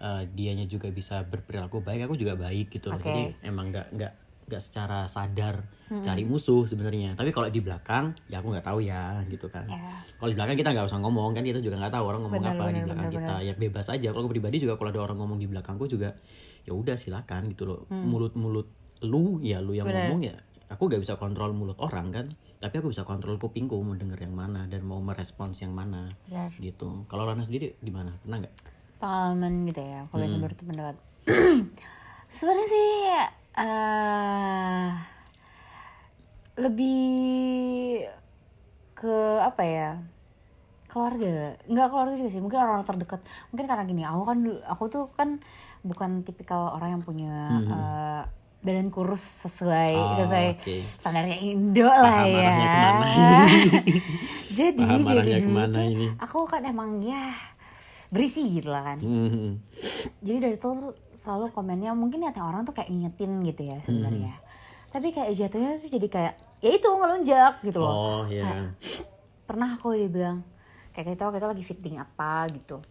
eh, 0.00 0.22
dianya 0.26 0.64
juga 0.64 0.88
bisa 0.88 1.20
berperilaku 1.22 1.78
baik 1.78 2.04
aku 2.04 2.16
juga 2.16 2.34
baik 2.34 2.72
gitu 2.72 2.88
Oke. 2.88 3.04
jadi 3.04 3.22
emang 3.42 3.68
nggak 3.68 3.88
nggak 3.92 4.12
nggak 4.48 4.58
secara 4.60 5.06
sadar 5.06 5.62
cari 6.02 6.22
musuh 6.22 6.66
sebenarnya. 6.66 7.14
Tapi 7.14 7.30
kalau 7.30 7.46
di 7.46 7.62
belakang 7.62 8.10
ya 8.26 8.38
aku 8.38 8.50
nggak 8.50 8.66
tahu 8.66 8.78
ya 8.80 9.22
gitu 9.26 9.46
kan. 9.46 9.62
Ya. 9.66 9.78
kalau 10.18 10.26
di 10.26 10.36
belakang 10.36 10.56
kita 10.56 10.70
nggak 10.70 10.86
usah 10.86 10.98
ngomong 10.98 11.30
kan 11.32 11.42
kita 11.42 11.58
juga 11.58 11.78
nggak 11.78 11.94
tahu 11.94 12.04
orang 12.04 12.20
ngomong 12.24 12.42
Benar, 12.42 12.54
apa 12.54 12.64
di 12.64 12.72
benar, 12.72 12.86
belakang 12.86 13.06
benar, 13.06 13.14
kita. 13.14 13.34
ya 13.42 13.52
bebas 13.54 13.86
aja. 13.88 14.08
Kalau 14.10 14.26
pribadi 14.26 14.56
juga 14.58 14.74
kalau 14.74 14.90
ada 14.90 15.00
orang 15.00 15.18
ngomong 15.18 15.38
di 15.38 15.46
belakangku 15.46 15.86
juga 15.86 16.18
ya 16.62 16.72
udah 16.72 16.94
silakan 16.94 17.46
gitu 17.48 17.62
loh. 17.64 17.80
Mulut-mulut 17.90 18.66
lu 19.02 19.38
ya 19.40 19.58
lu 19.58 19.70
yang 19.72 19.86
Hmm. 19.86 19.94
Benar. 19.94 20.02
ngomong 20.08 20.22
ya 20.24 20.34
aku 20.66 20.82
nggak 20.84 20.98
bisa 21.00 21.14
kontrol 21.14 21.54
mulut 21.54 21.78
orang 21.78 22.10
kan. 22.10 22.26
Tapi 22.58 22.74
aku 22.76 22.90
bisa 22.90 23.02
kontrol 23.02 23.34
kupingku 23.34 23.78
mau 23.78 23.94
denger 23.94 24.18
yang 24.20 24.34
mana 24.34 24.66
dan 24.66 24.82
mau 24.82 24.98
merespons 24.98 25.58
yang 25.58 25.70
mana 25.70 26.10
Benar. 26.26 26.50
gitu. 26.58 27.06
Kalau 27.06 27.22
Lana 27.22 27.42
sendiri 27.42 27.78
gimana 27.78 28.18
pernah 28.18 28.42
nggak 28.42 28.54
pengalaman 29.00 29.64
gitu 29.64 29.80
ya 29.80 30.04
kalau 30.04 30.18
Hmm. 30.18 30.22
biasa 30.22 30.36
berpendapat 30.38 30.96
sebenarnya 32.30 32.66
sih 32.68 32.88
eh 33.56 34.88
lebih 36.56 38.04
ke 38.92 39.16
apa 39.40 39.62
ya 39.64 39.90
keluarga 40.86 41.56
nggak 41.64 41.88
keluarga 41.88 42.14
juga 42.14 42.28
sih 42.28 42.38
mungkin 42.38 42.58
orang-orang 42.58 42.84
terdekat 42.84 43.20
mungkin 43.48 43.64
karena 43.64 43.84
gini 43.84 44.02
aku 44.02 44.22
kan 44.22 44.38
aku 44.66 44.84
tuh 44.86 45.04
kan 45.10 45.38
bukan 45.80 46.20
tipikal 46.20 46.68
orang 46.70 46.98
yang 46.98 47.02
punya 47.02 47.32
eh, 47.64 48.22
badan 48.60 48.92
kurus 48.92 49.24
sesuai 49.40 49.92
Hmm. 49.96 50.04
Oh, 50.04 50.16
sesuai 50.18 50.46
oke. 50.52 50.74
standarnya 51.00 51.36
Indo 51.40 51.86
lah 51.86 52.20
Paham 52.20 52.28
ya 52.28 52.52
jadi 54.58 54.76
Paham 54.76 55.00
dari 55.00 55.16
arahnya 55.32 55.38
dulu 55.40 55.80
ini. 55.88 56.06
aku 56.20 56.38
kan 56.44 56.60
emang 56.62 57.00
ya 57.00 57.32
berisi 58.10 58.42
gitu 58.58 58.68
lah 58.68 58.82
kan. 58.92 58.98
Hmm. 58.98 59.62
jadi 60.26 60.38
dari 60.50 60.54
itu 60.58 60.70
selalu 61.14 61.54
komennya 61.54 61.94
mungkin 61.94 62.26
niatnya 62.26 62.42
orang 62.42 62.66
tuh 62.66 62.74
kayak 62.74 62.90
ngingetin 62.90 63.40
gitu 63.46 63.62
ya 63.70 63.78
sebenarnya. 63.78 64.34
Tapi 64.90 65.14
kayak 65.14 65.30
jatuhnya 65.38 65.78
tuh 65.78 65.90
jadi 65.94 66.08
kayak 66.10 66.34
ya 66.58 66.70
itu 66.74 66.88
ngelunjak 66.90 67.54
gitu 67.62 67.78
loh. 67.78 67.94
Oh 67.94 68.22
ya 68.26 68.42
Kayak, 68.42 68.66
pernah 69.46 69.78
aku 69.78 69.94
dibilang 69.94 70.42
kayak 70.90 71.14
kita 71.14 71.22
waktu 71.30 71.38
itu 71.38 71.48
lagi 71.54 71.64
fitting 71.64 71.96
apa 72.02 72.50
gitu. 72.50 72.82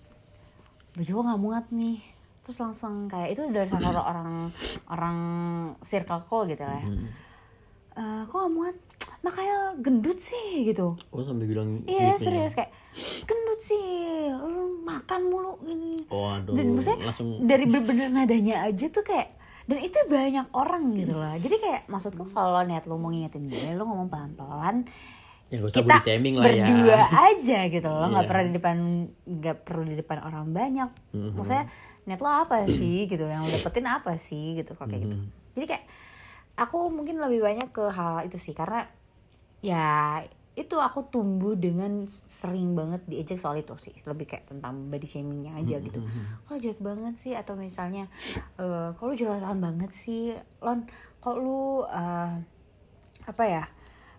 Baju 0.96 1.12
kok 1.12 1.24
nggak 1.28 1.42
muat 1.44 1.66
nih. 1.76 2.00
Terus 2.48 2.58
langsung 2.64 3.12
kayak 3.12 3.36
itu 3.36 3.42
dari 3.52 3.68
salah 3.68 3.84
satu 3.92 4.02
orang 4.02 4.32
orang 4.88 5.18
circle 5.84 6.24
call 6.32 6.48
gitu 6.48 6.64
lah 6.64 6.80
ya. 6.80 6.88
Hmm. 6.88 7.08
"Eh, 8.00 8.22
kok 8.24 8.36
nggak 8.40 8.54
muat 8.56 8.76
makanya 9.20 9.58
gendut 9.78 10.18
sih 10.18 10.63
gitu 10.63 10.96
oh 10.96 11.22
sampai 11.22 11.46
bilang 11.46 11.84
Iya 11.84 12.16
gitu 12.16 12.24
ya? 12.24 12.25
serius 12.39 12.54
kayak 12.54 12.72
gendut 13.24 13.60
sih, 13.60 13.84
lu 14.30 14.82
makan 14.82 15.22
mulu 15.25 15.54
ini. 15.63 16.04
oh 16.08 16.32
aduh 16.32 16.54
Dan 16.54 16.74
maksudnya 16.74 17.06
langsung 17.06 17.44
dari 17.44 17.63
bener-bener 17.63 18.08
nadanya 18.10 18.63
aja 18.63 18.88
tuh 18.88 19.01
kayak 19.01 19.36
dan 19.66 19.78
itu 19.80 20.00
banyak 20.04 20.50
orang 20.50 20.84
gitu 20.94 21.13
loh. 21.13 21.30
Jadi 21.36 21.56
kayak 21.56 21.82
maksudku 21.86 22.25
kalau 22.30 22.63
niat 22.63 22.84
lu 22.84 22.98
mau 22.98 23.08
ngingetin 23.08 23.46
gue, 23.46 23.70
lu 23.72 23.84
ngomong 23.84 24.10
pelan-pelan. 24.10 24.89
ya 25.46 25.58
gak 25.58 25.66
usah 25.68 25.82
Kita 25.82 25.94
lah 26.36 26.46
ya 26.48 26.66
berdua 26.66 27.00
aja 27.08 27.60
gitu 27.68 27.88
loh, 27.88 28.06
nggak 28.08 28.22
Iya. 28.22 28.30
perlu 28.30 28.44
di 28.44 28.54
depan 28.56 28.78
nggak 29.28 29.58
perlu 29.62 29.84
di 29.84 29.96
depan 29.96 30.18
orang 30.24 30.46
banyak. 30.50 30.89
Mhm. 31.12 31.34
Maksudnya 31.34 31.66
niat 32.04 32.20
lo 32.20 32.30
apa 32.30 32.66
sih 32.66 33.06
gitu, 33.06 33.22
yang 33.24 33.42
lo 33.42 33.50
dapetin 33.51 33.86
apa 33.86 34.13
sih 34.16 34.56
gitu 34.56 34.74
kalau 34.74 34.89
kayak 34.89 35.06
gitu. 35.06 35.16
Mhm. 35.16 35.28
Jadi 35.54 35.66
kayak 35.68 35.86
aku 36.56 36.89
mungkin 36.89 37.16
lebih 37.18 37.39
banyak 37.39 37.70
ke 37.70 37.86
hal 37.88 38.25
itu 38.25 38.38
sih 38.38 38.54
karena 38.54 38.89
ya 39.60 40.24
itu 40.60 40.75
aku 40.75 41.08
tumbuh 41.08 41.56
dengan 41.56 42.04
sering 42.28 42.75
banget 42.75 43.00
diejek 43.08 43.39
soal 43.39 43.63
itu 43.63 43.72
sih. 43.80 43.96
Lebih 44.04 44.28
kayak 44.28 44.51
tentang 44.51 44.92
body 44.92 45.08
shamingnya 45.08 45.56
aja 45.56 45.80
gitu. 45.80 46.04
kalau 46.44 46.60
jelek 46.60 46.82
banget 46.84 47.16
sih? 47.16 47.34
Atau 47.36 47.56
misalnya 47.56 48.12
eh 48.60 48.92
kalau 49.00 49.16
jerawatan 49.16 49.60
banget 49.63 49.92
sih? 49.96 50.36
Lon 50.60 50.84
kok 51.24 51.36
lu 51.39 51.88
eh, 51.88 52.34
apa 53.24 53.44
ya 53.48 53.63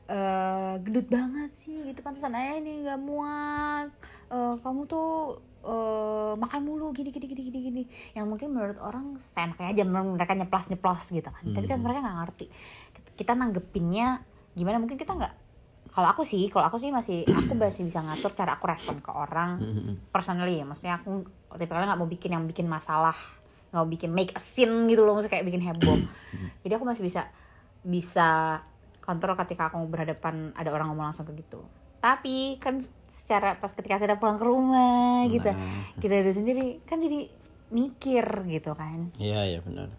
eh 0.09 0.75
gendut 0.81 1.13
banget 1.13 1.53
sih? 1.53 1.93
Gitu 1.93 2.01
pantesan 2.01 2.33
aja 2.33 2.57
nih 2.57 2.89
gak 2.89 3.01
muat 3.05 3.93
Eh, 4.31 4.55
kamu 4.63 4.87
tuh 4.87 5.43
eh, 5.67 6.33
makan 6.39 6.61
mulu 6.63 6.95
gini 6.95 7.11
gini 7.11 7.27
gini 7.27 7.43
gini 7.51 7.59
gini. 7.59 7.83
Yang 8.15 8.27
mungkin 8.31 8.49
menurut 8.55 8.79
orang 8.79 9.19
seenaknya 9.19 9.75
aja 9.75 9.83
mereka 9.85 10.33
nyeplos 10.39 10.71
nyeplos 10.71 11.11
gitu 11.11 11.27
kan. 11.27 11.43
Tapi 11.43 11.67
kan 11.67 11.83
mereka 11.83 11.99
nggak 12.07 12.19
ngerti. 12.23 12.47
Kita 13.19 13.35
nanggepinnya 13.35 14.23
gimana 14.55 14.83
mungkin 14.83 14.99
kita 14.99 15.15
nggak 15.15 15.35
kalau 15.91 16.07
aku 16.07 16.23
sih 16.23 16.47
kalau 16.47 16.71
aku 16.71 16.79
sih 16.79 16.95
masih 16.95 17.27
aku 17.27 17.59
masih 17.59 17.83
bisa 17.83 17.99
ngatur 17.99 18.31
cara 18.31 18.55
aku 18.55 18.71
respon 18.71 19.03
ke 19.03 19.11
orang 19.11 19.59
personally. 20.15 20.63
Ya 20.63 20.65
maksudnya 20.65 21.03
aku 21.03 21.27
tipikalnya 21.59 21.95
nggak 21.95 22.01
mau 22.01 22.11
bikin 22.11 22.31
yang 22.31 22.45
bikin 22.47 22.71
masalah 22.71 23.15
nggak 23.71 23.81
mau 23.83 23.91
bikin 23.91 24.11
make 24.15 24.31
a 24.35 24.43
scene 24.43 24.87
gitu 24.87 25.03
loh 25.03 25.19
maksudnya 25.19 25.35
kayak 25.39 25.47
bikin 25.51 25.63
heboh. 25.67 25.99
Jadi 26.63 26.73
aku 26.79 26.85
masih 26.87 27.03
bisa 27.03 27.27
bisa 27.83 28.61
kontrol 29.03 29.35
ketika 29.35 29.73
aku 29.73 29.83
berhadapan 29.91 30.55
ada 30.55 30.71
orang 30.71 30.95
ngomong 30.95 31.11
langsung 31.11 31.27
kayak 31.27 31.43
gitu. 31.43 31.59
Tapi 31.99 32.63
kan 32.63 32.79
secara 33.11 33.59
pas 33.59 33.75
ketika 33.75 33.99
kita 33.99 34.15
pulang 34.23 34.39
ke 34.39 34.47
rumah 34.47 35.27
gitu 35.27 35.51
Nah. 35.51 35.99
kita 35.99 36.23
udah 36.23 36.35
sendiri 36.35 36.79
kan 36.87 37.03
jadi 37.03 37.27
mikir 37.75 38.25
gitu 38.47 38.79
kan. 38.79 39.11
Iya 39.19 39.43
iya 39.43 39.59
benar 39.59 39.91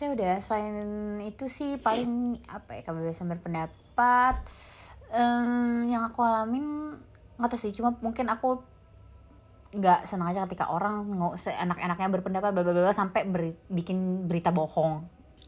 saya 0.00 0.16
udah 0.16 0.32
selain 0.40 0.76
itu 1.20 1.44
sih 1.46 1.76
paling 1.76 2.40
apa 2.48 2.72
ya 2.72 2.82
kebebasan 2.82 3.28
berpendapat. 3.28 4.40
Em, 5.12 5.84
yang 5.86 6.08
aku 6.08 6.24
alamin 6.24 6.96
nggak 7.36 7.50
tahu 7.50 7.60
sih 7.60 7.68
cuma 7.70 7.92
mungkin 8.00 8.24
aku 8.26 8.64
nggak 9.70 10.08
senang 10.08 10.32
aja 10.32 10.48
ketika 10.48 10.66
orang 10.66 11.04
nggak 11.04 11.36
seenak-enaknya 11.36 12.08
berpendapat 12.08 12.48
bla 12.48 12.64
bla 12.64 12.72
bla 12.72 12.96
sampai 12.96 13.28
beri- 13.28 13.60
bikin 13.68 14.24
berita 14.24 14.48
bohong. 14.48 15.04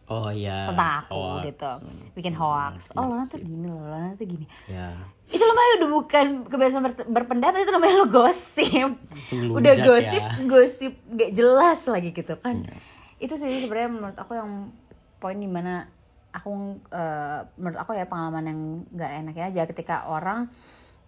Oh 0.07 0.29
iya. 0.29 0.69
Tentang 0.69 1.01
aku 1.01 1.17
hoax. 1.17 1.43
gitu. 1.49 1.73
Bikin 2.13 2.35
hoax. 2.37 2.93
oh 2.93 3.09
Lona 3.09 3.25
tuh 3.25 3.41
gini 3.41 3.65
loh 3.65 3.81
Lona 3.81 4.13
tuh 4.13 4.29
gini. 4.29 4.45
Ya 4.69 4.93
itu 5.33 5.41
namanya 5.41 5.71
udah 5.81 5.91
bukan 5.91 6.27
kebiasaan 6.45 6.85
ber- 6.85 7.09
berpendapat 7.09 7.65
itu 7.65 7.73
namanya 7.73 7.95
lo 7.97 8.07
gosip. 8.07 9.01
Udah 9.33 9.75
gosip 9.81 10.21
ya. 10.21 10.45
gosip 10.45 10.93
gak 11.09 11.33
jelas 11.33 11.81
lagi 11.89 12.13
gitu 12.13 12.37
kan. 12.37 12.69
Iya. 12.69 12.92
Itu 13.23 13.35
sih 13.39 13.63
sebenarnya 13.63 13.91
menurut 13.95 14.19
aku 14.19 14.35
yang 14.35 14.75
poin 15.23 15.39
di 15.39 15.47
mana 15.47 15.87
aku 16.35 16.51
eh, 16.91 17.41
menurut 17.55 17.79
aku 17.79 17.95
ya 17.95 18.11
pengalaman 18.11 18.45
yang 18.51 18.61
gak 18.99 19.13
enaknya 19.23 19.45
aja 19.55 19.63
ketika 19.71 20.11
orang 20.11 20.51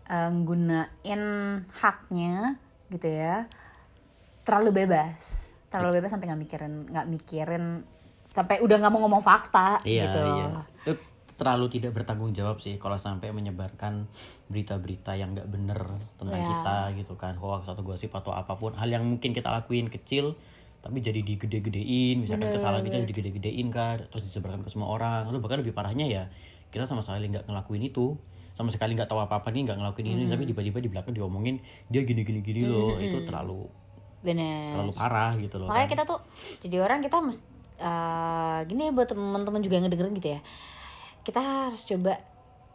eh, 0.07 0.31
nggunain 0.31 1.23
haknya 1.75 2.63
gitu 2.93 3.09
ya 3.11 3.51
terlalu 4.45 4.85
bebas. 4.85 5.51
Terlalu 5.73 5.99
bebas 5.99 6.15
sampai 6.15 6.31
nggak 6.31 6.43
mikirin 6.47 6.75
nggak 6.87 7.07
mikirin 7.11 7.65
sampai 8.31 8.63
udah 8.63 8.77
nggak 8.79 8.93
mau 8.95 9.03
ngomong 9.07 9.25
fakta 9.25 9.83
iya 9.83 10.07
gitu. 10.07 10.21
iya. 10.23 10.47
Itu 10.87 10.93
terlalu 11.35 11.67
tidak 11.67 11.99
bertanggung 11.99 12.31
jawab 12.31 12.63
sih 12.63 12.79
kalau 12.79 12.95
sampai 12.95 13.35
menyebarkan 13.35 14.07
berita-berita 14.47 15.19
yang 15.19 15.35
nggak 15.35 15.51
bener 15.51 15.81
tentang 16.15 16.39
Iya. 16.39 16.47
kita 16.47 16.77
gitu 17.03 17.15
kan. 17.19 17.35
Hoax 17.41 17.67
atau 17.67 17.83
gosip 17.83 18.15
atau 18.15 18.31
apa 18.31 18.55
pun 18.55 18.77
hal 18.79 18.87
yang 18.87 19.03
mungkin 19.03 19.35
kita 19.35 19.51
lakuin 19.51 19.91
kecil 19.91 20.39
tapi 20.85 21.01
jadi 21.01 21.25
digede-gedein 21.25 22.29
misalkan 22.29 22.53
kesalahan 22.53 22.85
kita 22.85 23.09
digede-gedein 23.09 23.73
kan 23.73 24.05
terus 24.13 24.29
disebarkan 24.29 24.61
ke 24.61 24.69
semua 24.69 24.93
orang. 24.93 25.25
Lalu 25.33 25.41
bahkan 25.41 25.59
lebih 25.65 25.73
parahnya 25.73 26.05
ya 26.05 26.23
kita 26.69 26.85
sama 26.85 27.01
sekali 27.01 27.33
nggak 27.33 27.49
ngelakuin 27.49 27.89
itu. 27.89 28.21
Sama 28.53 28.69
sekali 28.69 28.93
nggak 28.93 29.09
tahu 29.09 29.25
apa-apa 29.25 29.49
nih 29.49 29.65
nggak 29.65 29.81
ngelakuin 29.81 30.13
ini. 30.13 30.29
Tapi 30.29 30.45
tiba-tiba 30.45 30.79
di 30.85 30.91
belakang 30.93 31.17
diomongin 31.17 31.57
dia 31.89 32.05
gini-gini 32.05 32.45
gini 32.45 32.69
loh 32.69 33.01
itu 33.01 33.25
terlalu 33.25 33.65
bener. 34.25 34.77
terlalu 34.77 34.93
parah 34.97 35.33
gitu 35.37 35.61
loh 35.61 35.69
makanya 35.69 35.85
kan. 35.85 35.93
kita 35.93 36.03
tuh 36.09 36.19
jadi 36.65 36.77
orang 36.81 37.05
kita 37.05 37.21
mesti 37.21 37.45
eh, 37.77 38.59
gini 38.73 38.89
buat 38.89 39.09
teman-teman 39.13 39.61
juga 39.61 39.75
yang 39.81 39.85
ngedengerin 39.89 40.15
gitu 40.21 40.29
ya. 40.37 40.41
Kita 41.25 41.41
harus 41.41 41.81
coba 41.89 42.34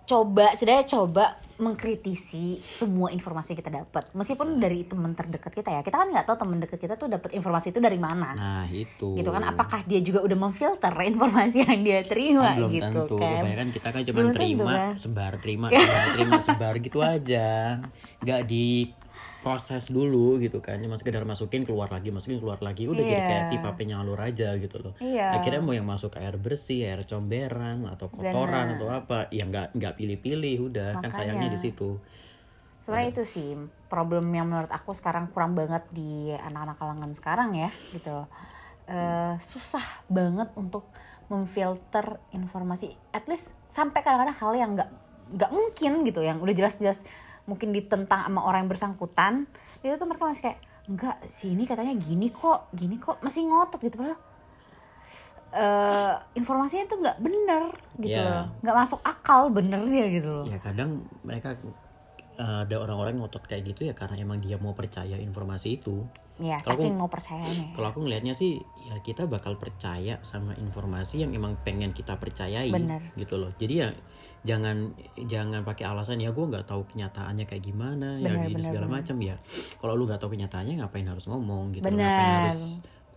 coba 0.09 0.57
setidaknya 0.57 0.85
coba 0.89 1.25
mengkritisi 1.59 2.55
semua 2.63 3.11
informasi 3.11 3.51
yang 3.51 3.59
kita 3.59 3.71
dapat. 3.83 4.09
Meskipun 4.15 4.57
dari 4.57 4.87
teman 4.87 5.11
terdekat 5.11 5.51
kita 5.51 5.69
ya. 5.69 5.81
Kita 5.83 5.99
kan 5.99 6.07
nggak 6.07 6.23
tahu 6.23 6.39
teman 6.39 6.57
dekat 6.63 6.79
kita 6.79 6.95
tuh 6.95 7.11
dapat 7.11 7.35
informasi 7.35 7.69
itu 7.69 7.83
dari 7.83 7.99
mana. 7.99 8.31
Nah 8.31 8.65
itu. 8.71 9.13
Gitu 9.13 9.27
kan? 9.27 9.43
Apakah 9.43 9.83
dia 9.83 9.99
juga 9.99 10.23
udah 10.23 10.37
memfilter 10.39 10.89
informasi 10.95 11.61
yang 11.67 11.83
dia 11.83 11.99
terima 12.07 12.55
Kan 12.55 12.63
belum 12.63 12.71
gitu 12.71 12.83
tentu. 13.03 13.15
kan? 13.19 13.41
Kebanyakan 13.43 13.69
kita 13.75 13.87
kan 13.91 14.01
cuma 14.01 14.15
Belum 14.15 14.29
tentu, 14.31 14.39
terima 14.39 14.63
kan? 14.71 14.93
sebar 14.95 15.33
terima 15.43 15.67
sebar 15.75 16.05
terima 16.15 16.35
sebar 16.39 16.73
gitu 16.79 16.99
aja. 17.03 17.47
Nggak 18.23 18.41
di 18.47 18.67
proses 19.39 19.87
dulu 19.87 20.35
gitu 20.37 20.59
kan 20.59 20.75
cuma 20.77 20.99
sekedar 20.99 21.23
masukin 21.23 21.63
keluar 21.63 21.87
lagi 21.87 22.11
masukin 22.11 22.39
keluar 22.39 22.59
lagi 22.59 22.85
udah 22.85 22.99
jadi 22.99 23.15
Iya. 23.15 23.27
kayak 23.27 23.43
pipa 23.49 23.69
penyalur 23.73 24.19
aja 24.19 24.51
gitu 24.55 24.77
loh 24.79 24.93
Iya. 24.99 25.39
akhirnya 25.39 25.61
mau 25.63 25.71
yang 25.71 25.87
masuk 25.87 26.19
air 26.19 26.35
bersih 26.35 26.83
air 26.83 27.07
comberan 27.07 27.87
atau 27.87 28.11
kotoran 28.11 28.75
atau 28.75 28.91
apa 28.91 29.31
ya 29.31 29.47
nggak 29.47 29.73
nggak 29.73 29.93
pilih-pilih 29.95 30.57
udah 30.67 30.99
kan 30.99 31.07
Makanya. 31.07 31.15
sayangnya 31.15 31.49
di 31.49 31.59
situ 31.59 31.89
sebenarnya 32.79 33.09
itu 33.11 33.23
sih 33.23 33.49
problem 33.87 34.27
yang 34.31 34.47
menurut 34.47 34.71
aku 34.71 34.91
sekarang 34.91 35.31
kurang 35.31 35.55
banget 35.55 35.83
di 35.89 36.31
anak-anak 36.31 36.75
kalangan 36.75 37.11
sekarang 37.11 37.49
ya 37.53 37.69
gitu 37.91 38.09
loh. 38.09 38.27
Eh, 38.89 39.35
susah 39.37 39.85
banget 40.09 40.49
untuk 40.55 40.89
memfilter 41.29 42.17
informasi 42.31 42.89
at 43.11 43.29
least 43.29 43.53
sampai 43.69 44.01
kadang-kadang 44.01 44.33
hal 44.33 44.51
yang 44.57 44.71
nggak 44.73 44.89
nggak 45.29 45.51
mungkin 45.53 46.01
gitu 46.01 46.25
yang 46.25 46.41
udah 46.41 46.55
jelas-jelas 46.57 47.05
mungkin 47.49 47.73
ditentang 47.73 48.21
sama 48.21 48.45
orang 48.45 48.63
yang 48.63 48.71
bersangkutan 48.71 49.49
itu 49.81 49.97
tuh 49.97 50.05
mereka 50.05 50.29
masih 50.29 50.43
kayak 50.45 50.59
enggak 50.85 51.17
sih 51.25 51.53
ini 51.53 51.65
katanya 51.65 51.97
gini 51.97 52.29
kok 52.29 52.69
gini 52.71 52.95
kok 52.97 53.17
masih 53.19 53.45
ngotot 53.45 53.81
gitu. 53.81 53.97
Padahal 53.97 54.19
eh, 55.49 56.13
informasinya 56.37 56.85
tuh 56.85 56.97
nggak 57.01 57.17
bener 57.19 57.63
gitu 57.97 58.13
Iya. 58.13 58.29
loh. 58.29 58.45
Nggak 58.61 58.77
masuk 58.77 58.99
akal 59.01 59.49
benernya 59.49 60.05
gitu 60.13 60.29
loh. 60.29 60.45
Ya 60.45 60.61
kadang 60.61 61.01
mereka 61.25 61.57
eh, 62.39 62.59
ada 62.63 62.75
orang-orang 62.79 63.19
ngotot 63.19 63.43
kayak 63.43 63.75
gitu 63.75 63.91
ya 63.91 63.93
karena 63.93 64.15
emang 64.23 64.39
dia 64.39 64.55
mau 64.55 64.71
percaya 64.71 65.19
informasi 65.19 65.83
itu. 65.83 66.07
Ya 66.39 66.55
Kalau 66.63 66.79
saking 66.79 66.95
mau 66.95 67.11
percayanya 67.11 67.75
kalau 67.75 67.91
aku 67.91 67.99
ngelihatnya 68.07 68.31
sih 68.31 68.63
ya 68.87 68.95
kita 69.03 69.27
bakal 69.27 69.59
percaya 69.59 70.23
sama 70.23 70.55
informasi 70.55 71.19
yang 71.19 71.35
emang 71.35 71.59
pengen 71.67 71.91
kita 71.91 72.15
percayai 72.15 72.71
Bener. 72.71 73.03
gitu 73.19 73.35
loh. 73.35 73.51
Jadi 73.59 73.73
ya 73.75 73.91
jangan 74.47 74.95
jangan 75.27 75.67
pakai 75.67 75.83
alasan 75.83 76.23
ya 76.23 76.31
gue 76.31 76.45
nggak 76.47 76.63
tahu 76.63 76.87
kenyataannya 76.95 77.43
kayak 77.43 77.59
gimana 77.59 78.23
ya 78.23 78.31
Bener, 78.31 78.47
gitu 78.47 78.55
bener, 78.55 78.67
segala 78.71 78.87
macam. 78.87 79.15
Ya 79.19 79.35
kalau 79.83 79.93
lu 79.99 80.07
nggak 80.07 80.23
tahu 80.23 80.31
kenyataannya 80.39 80.79
ngapain 80.79 81.07
harus 81.11 81.27
ngomong 81.27 81.75
gitu. 81.75 81.83
Bener. 81.83 82.07
ngapain 82.07 82.31
harus 82.55 82.63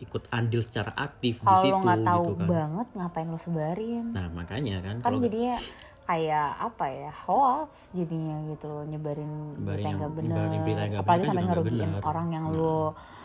ikut 0.03 0.23
andil 0.35 0.67
secara 0.67 0.91
aktif 0.99 1.39
di 1.39 1.47
kalau 1.47 1.63
situ 1.63 1.71
lo 1.71 1.79
nggak 1.87 2.03
tahu 2.03 2.23
gitu 2.27 2.35
kan. 2.35 2.49
banget 2.51 2.89
ngapain 2.99 3.29
lo 3.31 3.39
sebarin? 3.39 4.07
Nah 4.11 4.27
makanya 4.35 4.77
kan 4.83 4.99
kan 4.99 5.05
kalau 5.07 5.19
jadinya 5.23 5.55
kayak 6.13 6.49
apa 6.61 6.85
ya 6.87 7.11
hoax 7.25 7.89
jadinya 7.97 8.37
gitu 8.53 8.69
loh 8.69 8.85
nyebarin 8.85 9.33
berita 9.57 9.89
yang 9.89 9.97
nggak 9.97 10.13
bener 10.13 10.47
yang 10.53 11.01
apalagi 11.01 11.25
sampai 11.25 11.45
ngerugiin 11.49 11.89
bener. 11.89 12.03
orang 12.05 12.29
yang 12.29 12.45
Nah. 12.45 12.55
lo 12.55 12.79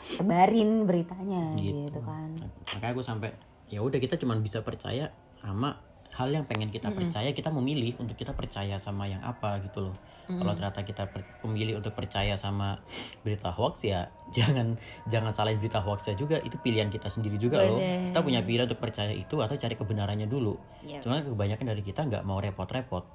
sebarin 0.08 0.70
beritanya 0.88 1.44
Gitu. 1.60 1.92
gitu, 1.92 2.00
kan 2.00 2.30
makanya 2.72 2.92
aku 2.96 3.04
sampai 3.04 3.30
ya 3.68 3.84
udah 3.84 4.00
kita 4.00 4.16
cuma 4.16 4.40
bisa 4.40 4.64
percaya 4.64 5.12
sama 5.44 5.76
hal 6.18 6.34
yang 6.34 6.50
pengen 6.50 6.74
kita 6.74 6.90
percaya 6.98 7.30
kita 7.30 7.54
memilih 7.54 7.94
untuk 8.02 8.18
kita 8.18 8.34
percaya 8.34 8.82
sama 8.82 9.06
yang 9.06 9.22
apa 9.22 9.62
gitu 9.62 9.90
loh. 9.90 9.96
Kalau 10.28 10.52
ternyata 10.58 10.84
kita 10.84 11.08
per- 11.08 11.24
memilih 11.48 11.80
untuk 11.80 11.96
percaya 11.96 12.36
sama 12.36 12.84
berita 13.24 13.48
hoax 13.48 13.88
ya 13.88 14.12
jangan 14.36 14.76
jangan 15.08 15.32
salahin 15.32 15.62
berita 15.62 15.80
hoaxnya 15.80 16.18
juga. 16.18 16.42
Itu 16.42 16.58
pilihan 16.60 16.90
kita 16.90 17.08
sendiri 17.08 17.38
juga 17.38 17.62
loh. 17.64 17.78
Bener. 17.80 18.12
kita 18.12 18.20
punya 18.26 18.42
pilihan 18.42 18.66
untuk 18.66 18.82
percaya 18.82 19.14
itu 19.14 19.38
atau 19.40 19.56
cari 19.56 19.76
kebenarannya 19.78 20.28
dulu. 20.28 20.58
Yes. 20.84 21.06
cuma 21.06 21.22
kebanyakan 21.22 21.66
dari 21.78 21.82
kita 21.86 22.02
nggak 22.10 22.24
mau 22.26 22.42
repot-repot 22.42 23.06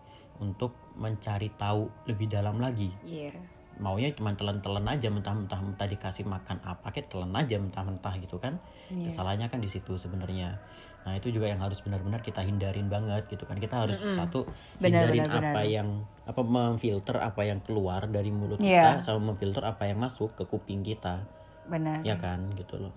untuk 0.41 0.73
mencari 0.97 1.51
tahu 1.59 1.91
lebih 2.07 2.31
dalam 2.31 2.63
lagi. 2.63 2.89
Iya. 3.05 3.35
Maunya 3.81 4.12
cuma 4.12 4.33
telan-telan 4.33 4.85
aja 4.85 5.09
mentah-mentah 5.09 5.61
mentah 5.61 5.88
dikasih 5.88 6.25
makan 6.25 6.61
apa 6.62 6.93
kayak 6.93 7.09
telan 7.09 7.33
aja 7.33 7.57
mentah-mentah 7.57 8.14
gitu 8.21 8.37
kan. 8.37 8.61
Iya. 8.93 9.09
kesalahannya 9.09 9.49
kan 9.49 9.61
di 9.61 9.71
situ 9.73 9.97
sebenarnya. 9.97 10.61
Nah 11.02 11.17
itu 11.17 11.33
juga 11.33 11.49
yang 11.49 11.59
harus 11.59 11.81
benar-benar 11.81 12.21
kita 12.21 12.45
hindarin 12.45 12.87
banget 12.87 13.25
gitu 13.26 13.49
kan. 13.49 13.57
Kita 13.57 13.83
harus 13.83 13.97
satu 13.99 14.45
Benar, 14.76 15.09
hindarin 15.09 15.25
benar, 15.26 15.43
apa 15.43 15.61
benar. 15.61 15.64
yang 15.67 15.88
apa 16.23 16.41
memfilter 16.45 17.17
apa 17.19 17.43
yang 17.43 17.59
keluar 17.64 18.05
dari 18.07 18.29
mulut 18.31 18.61
Iya. 18.61 19.00
kita 19.00 19.11
sama 19.11 19.33
memfilter 19.33 19.64
apa 19.64 19.88
yang 19.88 19.99
masuk 19.99 20.37
ke 20.37 20.45
kuping 20.45 20.85
kita. 20.85 21.25
Benar. 21.67 22.05
Ya 22.05 22.14
kan 22.21 22.52
gitu 22.55 22.76
loh. 22.79 22.95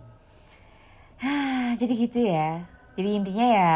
Jadi 1.79 1.94
gitu 1.96 2.20
ya. 2.27 2.62
Jadi 2.96 3.10
intinya 3.12 3.46
ya 3.48 3.74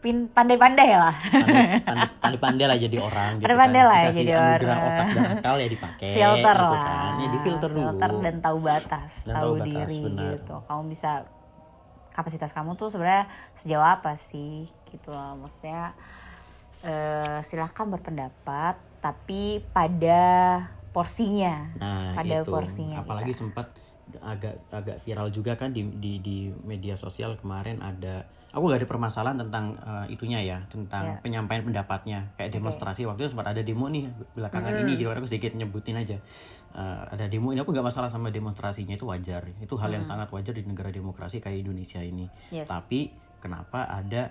pin 0.00 0.26
pandai-pandai 0.26 0.90
lah. 0.92 1.12
Pandai- 1.12 1.80
pandai- 1.86 2.12
pandai-pandai 2.16 2.66
lah 2.66 2.78
jadi 2.78 2.96
orang 2.98 3.30
gitu 3.36 3.44
Pandai-pandai 3.44 3.78
kan 3.78 3.86
lah 3.86 3.98
Dikasih 4.00 4.16
jadi 4.18 4.32
orang. 4.32 4.80
otak 4.80 5.06
dan 5.10 5.24
akal 5.34 5.54
ya 5.54 5.68
dipakai 5.68 6.08
filter 6.10 6.56
gitu 6.56 6.66
lah. 6.66 6.82
kan. 6.82 7.12
Ya 7.14 7.28
difilter 7.30 7.68
dulu. 7.68 7.84
Filter 7.86 8.10
dan 8.18 8.34
tahu 8.40 8.58
batas 8.60 9.10
Dan 9.20 9.34
tahu 9.34 9.42
tahu 9.42 9.52
batas, 9.56 9.68
diri 9.68 9.98
benar. 10.02 10.30
gitu. 10.34 10.54
Kamu 10.62 10.82
bisa 10.86 11.10
kapasitas 12.10 12.50
kamu 12.50 12.70
tuh 12.74 12.88
sebenarnya 12.88 13.24
sejauh 13.54 13.86
apa 13.86 14.12
sih 14.14 14.56
gitu 14.86 15.08
loh. 15.08 15.36
Maksudnya 15.38 15.92
eh, 16.80 17.38
silahkan 17.42 17.86
berpendapat 17.86 18.74
tapi 18.98 19.42
pada 19.66 20.20
porsinya. 20.90 21.70
Nah, 21.76 22.12
pada 22.12 22.36
itu. 22.36 22.48
porsinya 22.48 23.00
Apalagi 23.00 23.32
sempat 23.32 23.72
agak 24.18 24.58
agak 24.68 24.96
viral 25.00 25.30
juga 25.30 25.54
kan 25.54 25.70
di 25.70 25.86
di, 25.86 26.18
di 26.18 26.38
media 26.60 26.96
sosial 26.96 27.36
kemarin 27.36 27.78
ada 27.78 28.26
aku 28.50 28.64
gak 28.66 28.82
ada 28.82 28.88
permasalahan 28.88 29.38
tentang 29.38 29.64
eh, 29.78 30.14
itunya 30.14 30.42
ya, 30.42 30.58
tentang 30.66 31.04
Ya. 31.06 31.22
penyampaian 31.22 31.62
pendapatnya 31.62 32.26
kayak 32.34 32.50
demonstrasi 32.50 33.06
waktu 33.06 33.24
itu 33.24 33.30
sempat 33.32 33.50
ada 33.50 33.62
demo 33.62 33.86
nih 33.86 34.10
belakangan 34.34 34.72
Hmm. 34.74 34.82
ini 34.84 34.92
gitu 34.98 35.08
kan 35.10 35.18
aku 35.18 35.30
sedikit 35.30 35.54
nyebutin 35.54 35.96
aja. 35.96 36.18
Eh, 36.70 37.02
ada 37.10 37.26
demo 37.26 37.50
ini 37.50 37.58
aku 37.58 37.70
nggak 37.70 37.86
masalah 37.86 38.06
sama 38.06 38.30
demonstrasinya 38.30 38.94
itu 38.94 39.06
wajar. 39.06 39.42
Itu 39.58 39.74
hal 39.74 39.90
yang 39.90 40.02
sangat 40.02 40.30
wajar 40.30 40.54
di 40.54 40.62
negara 40.62 40.90
demokrasi 40.90 41.38
kayak 41.38 41.62
Indonesia 41.62 41.98
ini. 41.98 42.26
Hmm. 42.26 42.54
Yes. 42.62 42.66
Tapi 42.66 43.10
kenapa 43.38 43.86
ada 43.86 44.30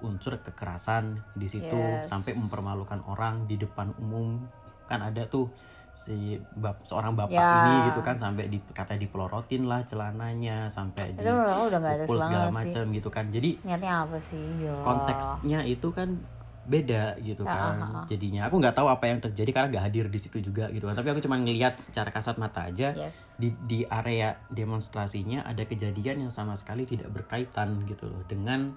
unsur 0.00 0.40
kekerasan 0.40 1.20
di 1.34 1.44
situ 1.44 1.76
Yes. 1.76 2.08
sampai 2.08 2.32
mempermalukan 2.34 3.04
orang 3.04 3.44
di 3.44 3.56
depan 3.56 3.92
umum 3.96 4.40
kan 4.88 5.00
ada 5.00 5.22
tuh 5.24 5.52
si 6.00 6.40
bap, 6.56 6.80
seorang 6.88 7.12
bapak 7.12 7.36
Ya. 7.36 7.50
ini 7.68 7.74
gitu 7.92 8.00
kan 8.00 8.16
sampai 8.16 8.48
di 8.48 8.56
katanya 8.72 9.04
dipelorotin 9.04 9.68
lah 9.68 9.84
celananya 9.84 10.72
sampai 10.72 11.12
di 11.12 11.20
itu 11.20 11.28
aku 11.28 11.64
udah 11.68 11.80
ada 11.84 12.04
pukul 12.08 12.18
segala 12.24 12.48
macam 12.48 12.84
gitu 12.88 13.08
kan. 13.12 13.24
Jadi 13.28 13.50
niatnya 13.60 13.92
apa 14.08 14.16
sih 14.16 14.44
konteksnya 14.80 15.60
itu 15.68 15.88
kan 15.92 16.08
beda 16.70 17.18
gitu 17.18 17.42
Ya, 17.42 17.50
kan 17.50 17.74
ah, 17.74 17.90
ah. 17.92 18.04
jadinya. 18.06 18.46
Aku 18.46 18.56
nggak 18.56 18.72
tahu 18.72 18.86
apa 18.86 19.04
yang 19.04 19.18
terjadi 19.18 19.50
karena 19.50 19.68
nggak 19.68 19.84
hadir 19.84 20.06
di 20.06 20.16
situ 20.16 20.38
juga 20.40 20.70
gitu 20.70 20.86
kan. 20.86 20.94
Tapi 20.94 21.10
aku 21.10 21.20
cuma 21.20 21.34
ngelihat 21.34 21.76
secara 21.76 22.08
kasat 22.08 22.38
mata 22.38 22.62
aja 22.62 22.94
yes. 22.94 23.34
di 23.36 23.50
di 23.60 23.82
area 23.84 24.38
demonstrasinya 24.46 25.42
ada 25.42 25.60
kejadian 25.62 26.22
yang 26.22 26.32
sama 26.32 26.54
sekali 26.54 26.86
tidak 26.86 27.10
berkaitan 27.10 27.82
gitu 27.84 28.06
loh 28.06 28.22
dengan 28.24 28.70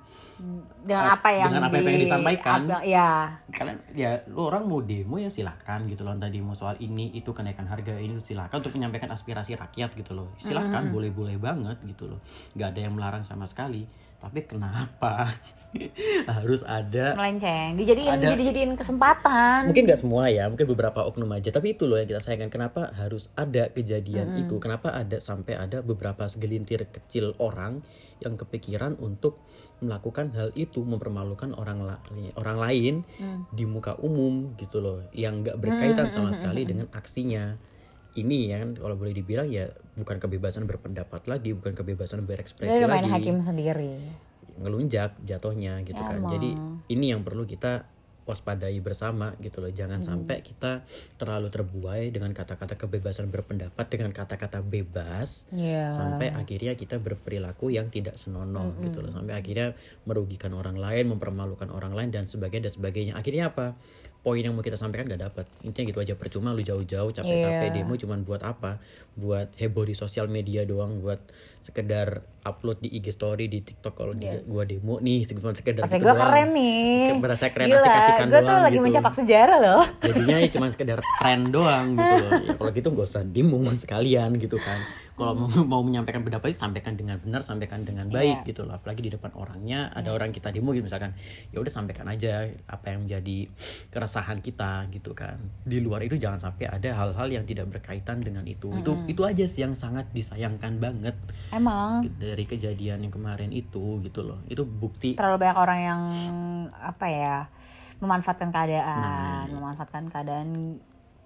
dengan 0.82 1.06
Ah, 1.06 1.16
apa 1.16 1.30
yang 1.30 1.48
dengan 1.48 1.64
apa 1.64 1.74
yang 1.74 1.80
di- 1.80 1.88
pengen 1.88 2.02
disampaikan. 2.02 2.60
apa- 2.66 2.84
ya. 2.84 3.10
Kalian 3.48 3.78
ya 3.94 4.12
lu 4.28 4.42
orang 4.44 4.66
mau 4.66 4.82
demo 4.82 5.16
ya 5.16 5.30
silakan 5.30 5.86
gitu 5.86 6.02
loh. 6.02 6.18
Tadi 6.18 6.38
mau 6.40 6.54
soal 6.54 6.76
ini 6.80 7.14
itu 7.14 7.30
kenaikan 7.30 7.66
harga 7.66 7.94
ini 7.96 8.18
silakan 8.18 8.58
untuk 8.58 8.74
menyampaikan 8.74 9.08
aspirasi 9.10 9.54
rakyat 9.54 9.94
gitu 9.94 10.12
loh. 10.12 10.34
Silakan 10.36 10.90
boleh 10.90 11.14
boleh 11.14 11.38
banget 11.38 11.78
gitu 11.84 12.08
loh. 12.08 12.20
Nggak 12.54 12.68
ada 12.70 12.80
yang 12.82 12.94
melarang 12.94 13.22
sama 13.22 13.46
sekali 13.46 13.86
tapi 14.24 14.48
kenapa? 14.48 15.28
Harus 16.32 16.62
ada. 16.64 17.18
Melenceng. 17.18 17.76
Dijadiin 17.76 18.14
Ada- 18.16 18.38
dijadiin 18.38 18.74
kesempatan. 18.78 19.68
Mungkin 19.68 19.84
nggak 19.84 20.00
semua 20.00 20.30
ya 20.30 20.46
mungkin 20.48 20.70
beberapa 20.70 21.04
oknum 21.04 21.28
aja. 21.34 21.50
Tapi 21.50 21.74
itu 21.76 21.90
loh 21.90 21.98
yang 21.98 22.08
kita 22.08 22.22
sayangkan. 22.22 22.54
Kenapa 22.54 22.94
harus 22.94 23.28
ada 23.34 23.68
kejadian 23.68 24.38
itu? 24.40 24.62
Kenapa 24.62 24.94
ada 24.94 25.18
sampai 25.18 25.58
ada 25.58 25.82
beberapa 25.82 26.30
segelintir 26.30 26.88
kecil 26.88 27.34
orang 27.42 27.82
yang 28.22 28.40
kepikiran 28.40 28.96
untuk 29.02 29.42
melakukan 29.84 30.32
hal 30.32 30.56
itu 30.56 30.80
mempermalukan 30.80 31.52
orang 31.58 31.84
la- 31.84 32.00
orang 32.40 32.58
lain 32.62 32.94
di 33.52 33.66
muka 33.68 33.98
umum 34.00 34.54
gitu 34.56 34.80
loh. 34.80 35.04
Yang 35.12 35.34
nggak 35.50 35.58
berkaitan 35.60 36.08
sama 36.08 36.32
sekali 36.32 36.64
dengan 36.64 36.88
aksinya 36.94 37.58
ini 38.14 38.50
ya 38.50 38.62
kan 38.62 38.76
kalau 38.76 38.94
boleh 38.94 39.12
dibilang 39.12 39.48
ya 39.48 39.68
bukan 39.94 40.18
kebebasan 40.18 40.64
berpendapat 40.64 41.26
lagi 41.26 41.52
bukan 41.52 41.74
kebebasan 41.74 42.24
berekspresi 42.24 42.70
dia 42.70 42.80
udah 42.80 42.90
main 42.90 43.06
lagi 43.06 43.14
hakim 43.26 43.38
sendiri 43.40 43.98
ngelunjak 44.54 45.18
jatuhnya 45.22 45.82
gitu 45.82 45.98
Ya, 45.98 46.08
kan. 46.08 46.22
emang. 46.22 46.32
Jadi 46.32 46.50
ini 46.90 47.10
yang 47.10 47.26
perlu 47.26 47.42
kita 47.44 47.90
waspadai 48.24 48.80
bersama 48.80 49.36
gitu 49.38 49.60
loh. 49.60 49.68
Jangan 49.68 50.00
sampai 50.00 50.40
kita 50.40 50.88
terlalu 51.18 51.52
terbuai 51.52 52.08
dengan 52.08 52.32
kata-kata 52.32 52.78
kebebasan 52.78 53.28
berpendapat 53.28 53.84
dengan 53.90 54.16
kata-kata 54.16 54.64
bebas 54.64 55.44
Iya. 55.52 55.92
sampai 55.92 56.32
akhirnya 56.32 56.72
kita 56.74 57.04
berperilaku 57.04 57.68
yang 57.68 57.90
tidak 57.90 58.16
senonoh 58.16 58.72
gitu 58.80 59.04
loh. 59.04 59.12
Sampai 59.12 59.36
akhirnya 59.36 59.76
merugikan 60.06 60.54
orang 60.54 60.80
lain, 60.80 61.12
mempermalukan 61.12 61.68
orang 61.68 61.92
lain 61.92 62.10
dan 62.14 62.26
sebagainya 62.26 62.72
dan 62.72 62.74
sebagainya. 62.78 63.14
Akhirnya 63.18 63.52
apa? 63.52 63.76
Poin 64.24 64.40
yang 64.40 64.56
mau 64.56 64.64
kita 64.64 64.76
sampaikan 64.76 65.04
gak 65.06 65.20
dapat. 65.22 65.46
Intinya 65.62 65.92
gitu 65.92 66.00
aja 66.00 66.16
percuma 66.16 66.50
lu 66.50 66.62
jauh-jauh 66.62 67.12
capek-capek 67.12 67.68
Iya. 67.68 67.76
demo 67.76 67.94
cuman 67.94 68.24
buat 68.24 68.40
apa? 68.40 68.80
Buat 69.14 69.52
heboh 69.54 69.84
di 69.84 69.94
sosial 69.94 70.26
media 70.28 70.64
doang, 70.64 70.98
buat 70.98 71.20
sekedar 71.60 72.24
upload 72.42 72.80
di 72.80 72.90
IG 72.90 73.12
story 73.12 73.48
di 73.48 73.60
TikTok 73.60 73.92
kalau 73.94 74.16
Yes. 74.16 74.44
gua 74.46 74.64
demo 74.64 74.96
nih 74.98 75.24
cuma 75.26 75.52
sekedar 75.52 75.84
Pasti 75.84 75.96
gitu 75.96 76.04
gue 76.04 76.14
doang. 76.14 76.24
keren 76.26 76.50
nih. 76.50 77.20
Berasa 77.20 77.46
keren 77.50 77.68
Gila, 77.68 77.78
asik-asikan 77.78 78.26
tuh 78.26 78.40
doang 78.42 78.64
lagi 78.64 78.72
gitu. 78.74 78.84
mencetak 78.86 79.14
sejarah 79.14 79.58
loh. 79.60 79.84
Jadinya 80.02 80.36
ya 80.38 80.48
cuma 80.50 80.66
sekedar 80.68 81.00
tren 81.18 81.42
doang 81.50 81.86
gitu 81.94 82.16
loh. 82.18 82.32
Ya, 82.42 82.52
kalau 82.54 82.72
gitu 82.72 82.88
gak 82.90 83.06
usah 83.06 83.24
demo 83.24 83.60
sekalian 83.70 84.30
gitu 84.38 84.56
kan. 84.58 84.80
Kalau 85.14 85.38
mau 85.38 85.46
mau 85.62 85.82
menyampaikan 85.86 86.26
pendapat 86.26 86.58
sampaikan 86.58 86.98
dengan 86.98 87.22
benar, 87.22 87.46
sampaikan 87.46 87.86
dengan 87.86 88.10
baik 88.10 88.42
Iya. 88.42 88.50
gitu 88.50 88.62
loh. 88.66 88.74
Apalagi 88.74 89.06
di 89.06 89.12
depan 89.14 89.30
orangnya 89.38 89.94
ada 89.94 90.10
orang 90.10 90.34
kita 90.34 90.50
demo 90.50 90.74
gitu 90.74 90.84
misalkan. 90.84 91.14
Ya 91.54 91.62
udah 91.62 91.70
sampaikan 91.70 92.10
aja 92.10 92.50
apa 92.66 92.86
yang 92.90 93.06
menjadi 93.06 93.46
keresahan 93.90 94.42
kita 94.42 94.90
gitu 94.90 95.14
kan. 95.14 95.38
Di 95.62 95.78
luar 95.78 96.02
itu 96.02 96.18
jangan 96.18 96.42
sampai 96.42 96.66
ada 96.66 96.90
hal-hal 96.98 97.30
yang 97.30 97.46
tidak 97.46 97.70
berkaitan 97.70 98.20
dengan 98.20 98.42
itu. 98.44 98.74
Itu 98.74 99.06
itu 99.06 99.22
aja 99.22 99.46
sih 99.46 99.62
yang 99.62 99.78
sangat 99.78 100.10
disayangkan 100.12 100.82
banget 100.82 101.14
Emang 101.54 102.10
dari 102.18 102.44
kejadian 102.44 103.06
yang 103.06 103.14
kemarin 103.14 103.54
itu 103.54 104.02
gitu 104.02 104.26
loh. 104.26 104.42
Itu 104.50 104.66
bukti 104.66 105.14
terlalu 105.14 105.46
banyak 105.46 105.58
orang 105.58 105.80
yang 105.80 106.02
apa 106.74 107.06
ya 107.06 107.38
memanfaatkan 108.02 108.50
keadaan, 108.50 109.48
Nah. 109.48 109.62
memanfaatkan 109.62 110.10
keadaan 110.10 110.82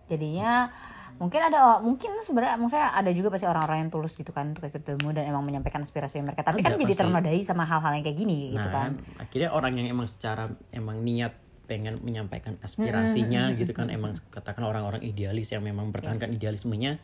jadinya 0.05 0.69
mungkin 1.17 1.41
ada 1.41 1.81
mungkin 1.81 2.21
sebenarnya 2.21 2.55
maksudnya 2.61 2.93
ada 2.93 3.09
juga 3.13 3.33
pasti 3.33 3.49
orang-orang 3.49 3.85
yang 3.85 3.91
tulus 3.93 4.13
gitu 4.13 4.29
kan 4.29 4.53
untuk 4.53 4.69
ikut 4.69 4.85
demo 4.85 5.09
dan 5.13 5.25
emang 5.25 5.41
menyampaikan 5.41 5.81
aspirasi 5.81 6.21
mereka. 6.21 6.45
Tapi 6.45 6.61
kan 6.61 6.77
Ada 6.77 6.81
jadi 6.81 6.93
pasti. 6.93 7.01
ternodai 7.03 7.39
sama 7.41 7.63
hal-hal 7.65 7.91
yang 7.97 8.05
kayak 8.05 8.17
gini 8.17 8.53
gitu 8.53 8.69
nah, 8.69 8.73
kan. 8.73 8.91
akhirnya 9.17 9.49
orang 9.51 9.73
yang 9.81 9.87
emang 9.91 10.07
secara 10.07 10.49
emang 10.69 11.01
niat 11.01 11.33
pengen 11.67 11.99
menyampaikan 11.99 12.55
aspirasinya 12.63 13.51
gitu 13.59 13.75
kan 13.75 13.91
emang 13.91 14.15
katakan 14.31 14.63
orang-orang 14.63 15.03
idealis 15.03 15.51
yang 15.51 15.67
memang 15.67 15.91
bertahankan 15.91 16.31
idealismenya 16.31 16.95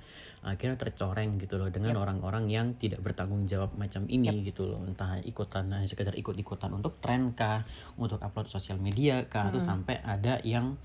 akhirnya 0.43 0.75
tercoreng 0.75 1.39
gitu 1.39 1.55
loh 1.55 1.71
dengan 1.71 1.95
orang-orang 1.95 2.51
yang 2.51 2.75
tidak 2.75 2.99
bertanggung 2.99 3.47
jawab 3.47 3.75
macam 3.79 4.03
ini 4.11 4.43
gitu 4.43 4.67
loh. 4.67 4.83
Entah 4.83 5.19
ikutan 5.23 5.71
hanya 5.71 5.87
sekedar 5.87 6.15
ikut-ikutan 6.19 6.71
untuk 6.75 6.99
tren 6.99 7.31
kah 7.31 7.63
untuk 7.95 8.19
upload 8.19 8.51
sosial 8.51 8.75
media 8.75 9.23
kah 9.27 9.47
atau 9.47 9.63
sampai 9.63 10.03
ada 10.03 10.43
yang 10.43 10.75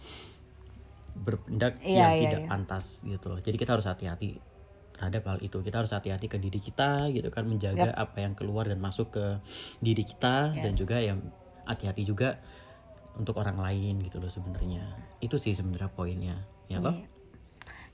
berpendak 1.18 1.82
Iya, 1.82 1.98
yang 1.98 2.12
iya, 2.14 2.22
tidak 2.28 2.40
iya. 2.42 2.48
pantas 2.48 2.86
gitu 3.02 3.26
loh 3.28 3.40
jadi 3.42 3.56
kita 3.58 3.70
harus 3.74 3.86
hati-hati 3.86 4.38
terhadap 4.94 5.22
hal 5.30 5.38
itu 5.38 5.58
kita 5.62 5.76
harus 5.78 5.92
hati-hati 5.94 6.26
ke 6.26 6.38
diri 6.38 6.58
kita 6.58 7.06
gitu 7.10 7.30
kan 7.30 7.46
menjaga 7.46 7.94
apa 7.94 8.18
yang 8.18 8.34
keluar 8.34 8.66
dan 8.66 8.78
masuk 8.78 9.14
ke 9.14 9.24
diri 9.78 10.02
kita 10.02 10.50
dan 10.54 10.74
Yes. 10.74 10.78
juga 10.78 10.98
yang 10.98 11.22
hati-hati 11.64 12.02
juga 12.02 12.38
untuk 13.14 13.38
orang 13.38 13.58
lain 13.58 14.02
gitu 14.02 14.18
loh 14.18 14.30
sebenarnya 14.30 14.82
itu 15.18 15.38
sih 15.38 15.54
sebenarnya 15.54 15.90
poinnya 15.90 16.36
ya 16.66 16.78
toh 16.78 16.94
Iya. 16.94 17.06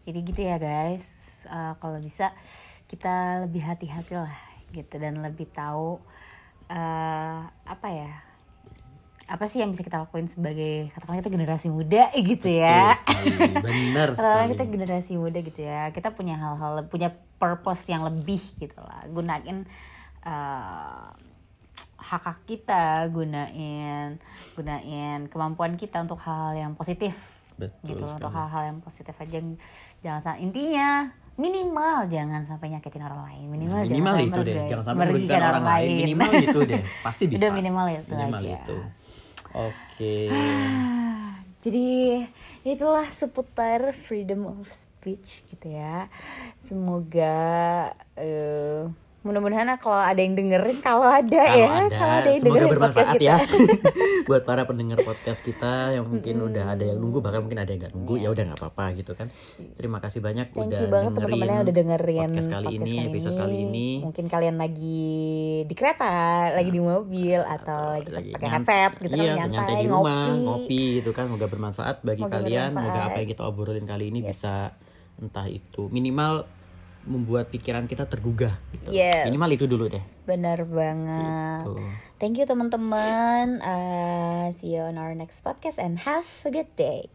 Jadi 0.04 0.18
gitu 0.20 0.40
ya 0.44 0.60
guys. 0.60 1.04
Eh, 1.48 1.72
kalau 1.80 1.96
bisa 1.96 2.36
kita 2.84 3.40
lebih 3.48 3.64
hati-hati 3.64 4.12
lah 4.12 4.36
gitu 4.68 5.00
dan 5.00 5.16
lebih 5.20 5.48
tahu 5.48 5.96
eh 6.68 7.40
apa 7.64 7.88
ya? 7.88 8.12
Apa 9.26 9.44
sih 9.44 9.58
yang 9.58 9.72
bisa 9.72 9.80
kita 9.80 9.98
lakuin 9.98 10.26
sebagai 10.26 10.92
katakanlah 10.92 11.20
kita 11.20 11.32
generasi 11.32 11.66
muda 11.68 12.12
gitu 12.12 12.44
ya. 12.46 12.92
Betul 12.94 13.24
sekali, 13.24 13.56
benar 13.56 14.06
Katakanlah 14.10 14.16
sekali 14.38 14.52
kita 14.52 14.64
generasi 14.68 15.12
muda 15.14 15.38
gitu 15.40 15.60
ya. 15.60 15.82
Kita 15.90 16.08
punya 16.10 16.34
hal-hal 16.34 16.84
punya 16.84 17.08
purpose 17.34 17.88
yang 17.88 18.04
lebih 18.04 18.42
gitu 18.54 18.76
lah. 18.78 19.00
Gunain 19.06 19.64
eh, 20.20 21.06
hak 21.96 22.22
hak 22.22 22.38
kita, 22.44 23.08
gunain 23.08 24.20
gunain 24.52 25.24
kemampuan 25.26 25.72
kita 25.74 25.98
untuk 25.98 26.20
hal-hal 26.20 26.52
yang 26.54 26.72
positif 26.74 27.16
Betul 27.54 27.80
gitu 27.88 28.02
loh, 28.02 28.12
untuk 28.12 28.28
sekali. 28.28 28.36
hal-hal 28.36 28.62
yang 28.66 28.78
positif 28.78 29.14
aja 29.14 29.38
jangan 30.02 30.36
intinya 30.36 30.88
minimal 31.34 32.04
jangan 32.06 32.42
sampai 32.42 32.66
nyakitin 32.68 32.98
orang 33.00 33.20
lain 33.24 33.46
minimal, 33.48 33.74
Nah, 33.74 33.84
minimal 33.84 33.94
jangan 34.10 34.20
itu 34.20 34.28
sampai 34.28 34.44
deh 34.44 34.54
merugi- 34.54 34.68
jangan 34.68 34.84
sampai 34.84 35.00
merugikan 35.00 35.16
merugikan 35.32 35.42
orang 35.48 35.64
lain 35.64 35.88
minimal 35.96 36.30
itu 36.36 36.58
deh 36.62 36.82
pasti 37.00 37.22
bisa 37.30 37.38
Udah 37.38 37.50
minimal 37.52 37.86
itu 37.88 38.12
minimal 38.12 38.38
aja. 38.38 38.54
itu 38.60 38.76
oke. 39.54 40.14
Jadi 41.64 42.20
itulah 42.60 43.08
seputar 43.08 43.96
freedom 43.96 44.44
of 44.44 44.68
speech 44.68 45.48
gitu 45.48 45.72
ya. 45.72 46.12
Semoga 46.60 47.88
eh, 48.20 48.84
mudah-mudahan 49.24 49.72
kalau 49.80 49.96
ada 49.96 50.20
yang 50.20 50.36
dengerin 50.36 50.78
kalau 50.84 51.08
ada 51.08 51.24
kalau 51.24 51.56
ya 51.56 51.68
ada, 51.88 51.96
kalau 51.96 52.14
ada 52.14 52.28
yang 52.28 52.42
semoga 52.44 52.60
dengerin 52.60 52.76
podcast 52.76 53.08
bermanfaat 53.08 53.16
kita. 53.16 53.24
Ya 53.24 53.36
buat 54.28 54.42
para 54.44 54.62
pendengar 54.64 54.98
podcast 55.04 55.40
kita 55.44 55.72
yang 55.96 56.04
mungkin 56.08 56.34
udah 56.44 56.64
ada 56.76 56.84
yang 56.84 56.98
nunggu 57.00 57.18
bahkan 57.24 57.40
mungkin 57.44 57.60
ada 57.60 57.70
yang 57.72 57.80
nggak 57.84 57.94
nunggu 57.96 58.14
ya 58.20 58.28
udah 58.32 58.42
nggak 58.52 58.60
apa-apa 58.60 58.84
gitu 59.00 59.12
kan. 59.16 59.28
Terima 59.80 59.98
kasih 60.04 60.20
banyak 60.20 60.46
Thank 60.52 60.68
udah 60.68 60.80
you 60.80 60.88
banget 60.92 61.10
teman-teman 61.16 61.46
yang 61.48 61.62
udah 61.64 61.74
dengerin 61.74 62.28
podcast 62.36 62.52
kali 62.52 62.66
ini 62.76 62.92
episode 63.08 63.36
kali 63.40 63.56
ini. 63.64 63.88
Mungkin 64.04 64.24
kalian 64.28 64.56
lagi 64.60 65.08
di 65.64 65.74
kereta, 65.76 66.14
lagi 66.52 66.70
di 66.70 66.80
mobil 66.84 67.40
atau, 67.40 67.96
lagi, 67.96 68.12
lagi 68.12 68.30
pakai 68.36 68.48
headset 68.52 68.92
gitu 69.00 69.14
iya, 69.16 69.32
kan 69.40 69.48
nyantai 69.48 69.74
di 69.80 69.86
rumah 69.88 70.00
ngopi. 70.04 70.36
ngopi 70.44 70.82
gitu 71.00 71.10
kan. 71.16 71.24
Semoga 71.32 71.46
bermanfaat 71.48 71.96
bagi 72.04 72.22
Semoga 72.24 72.36
kalian 72.44 72.68
semoga 72.72 72.84
bermanfaat. 72.92 73.08
apa 73.08 73.18
yang 73.24 73.28
kita 73.32 73.42
obrolin 73.48 73.86
kali 73.88 74.04
ini 74.12 74.20
Yes. 74.24 74.36
bisa 74.36 74.54
entah 75.14 75.46
itu 75.46 75.86
minimal 75.94 76.42
membuat 77.04 77.52
pikiran 77.52 77.84
kita 77.84 78.08
tergugah 78.08 78.56
gitu. 78.72 78.88
Yes. 78.92 79.28
minimal 79.28 79.50
itu 79.52 79.64
dulu 79.68 79.88
deh 79.88 80.04
Benar 80.24 80.64
banget. 80.64 81.64
Tuh. 81.68 81.80
Thank 82.16 82.40
you 82.40 82.46
teman-teman. 82.48 83.60
Uh, 83.60 84.48
see 84.56 84.72
you 84.78 84.82
on 84.86 84.96
our 84.96 85.12
next 85.12 85.44
podcast 85.44 85.76
and 85.76 86.00
have 86.08 86.24
a 86.46 86.50
good 86.50 86.70
day. 86.78 87.12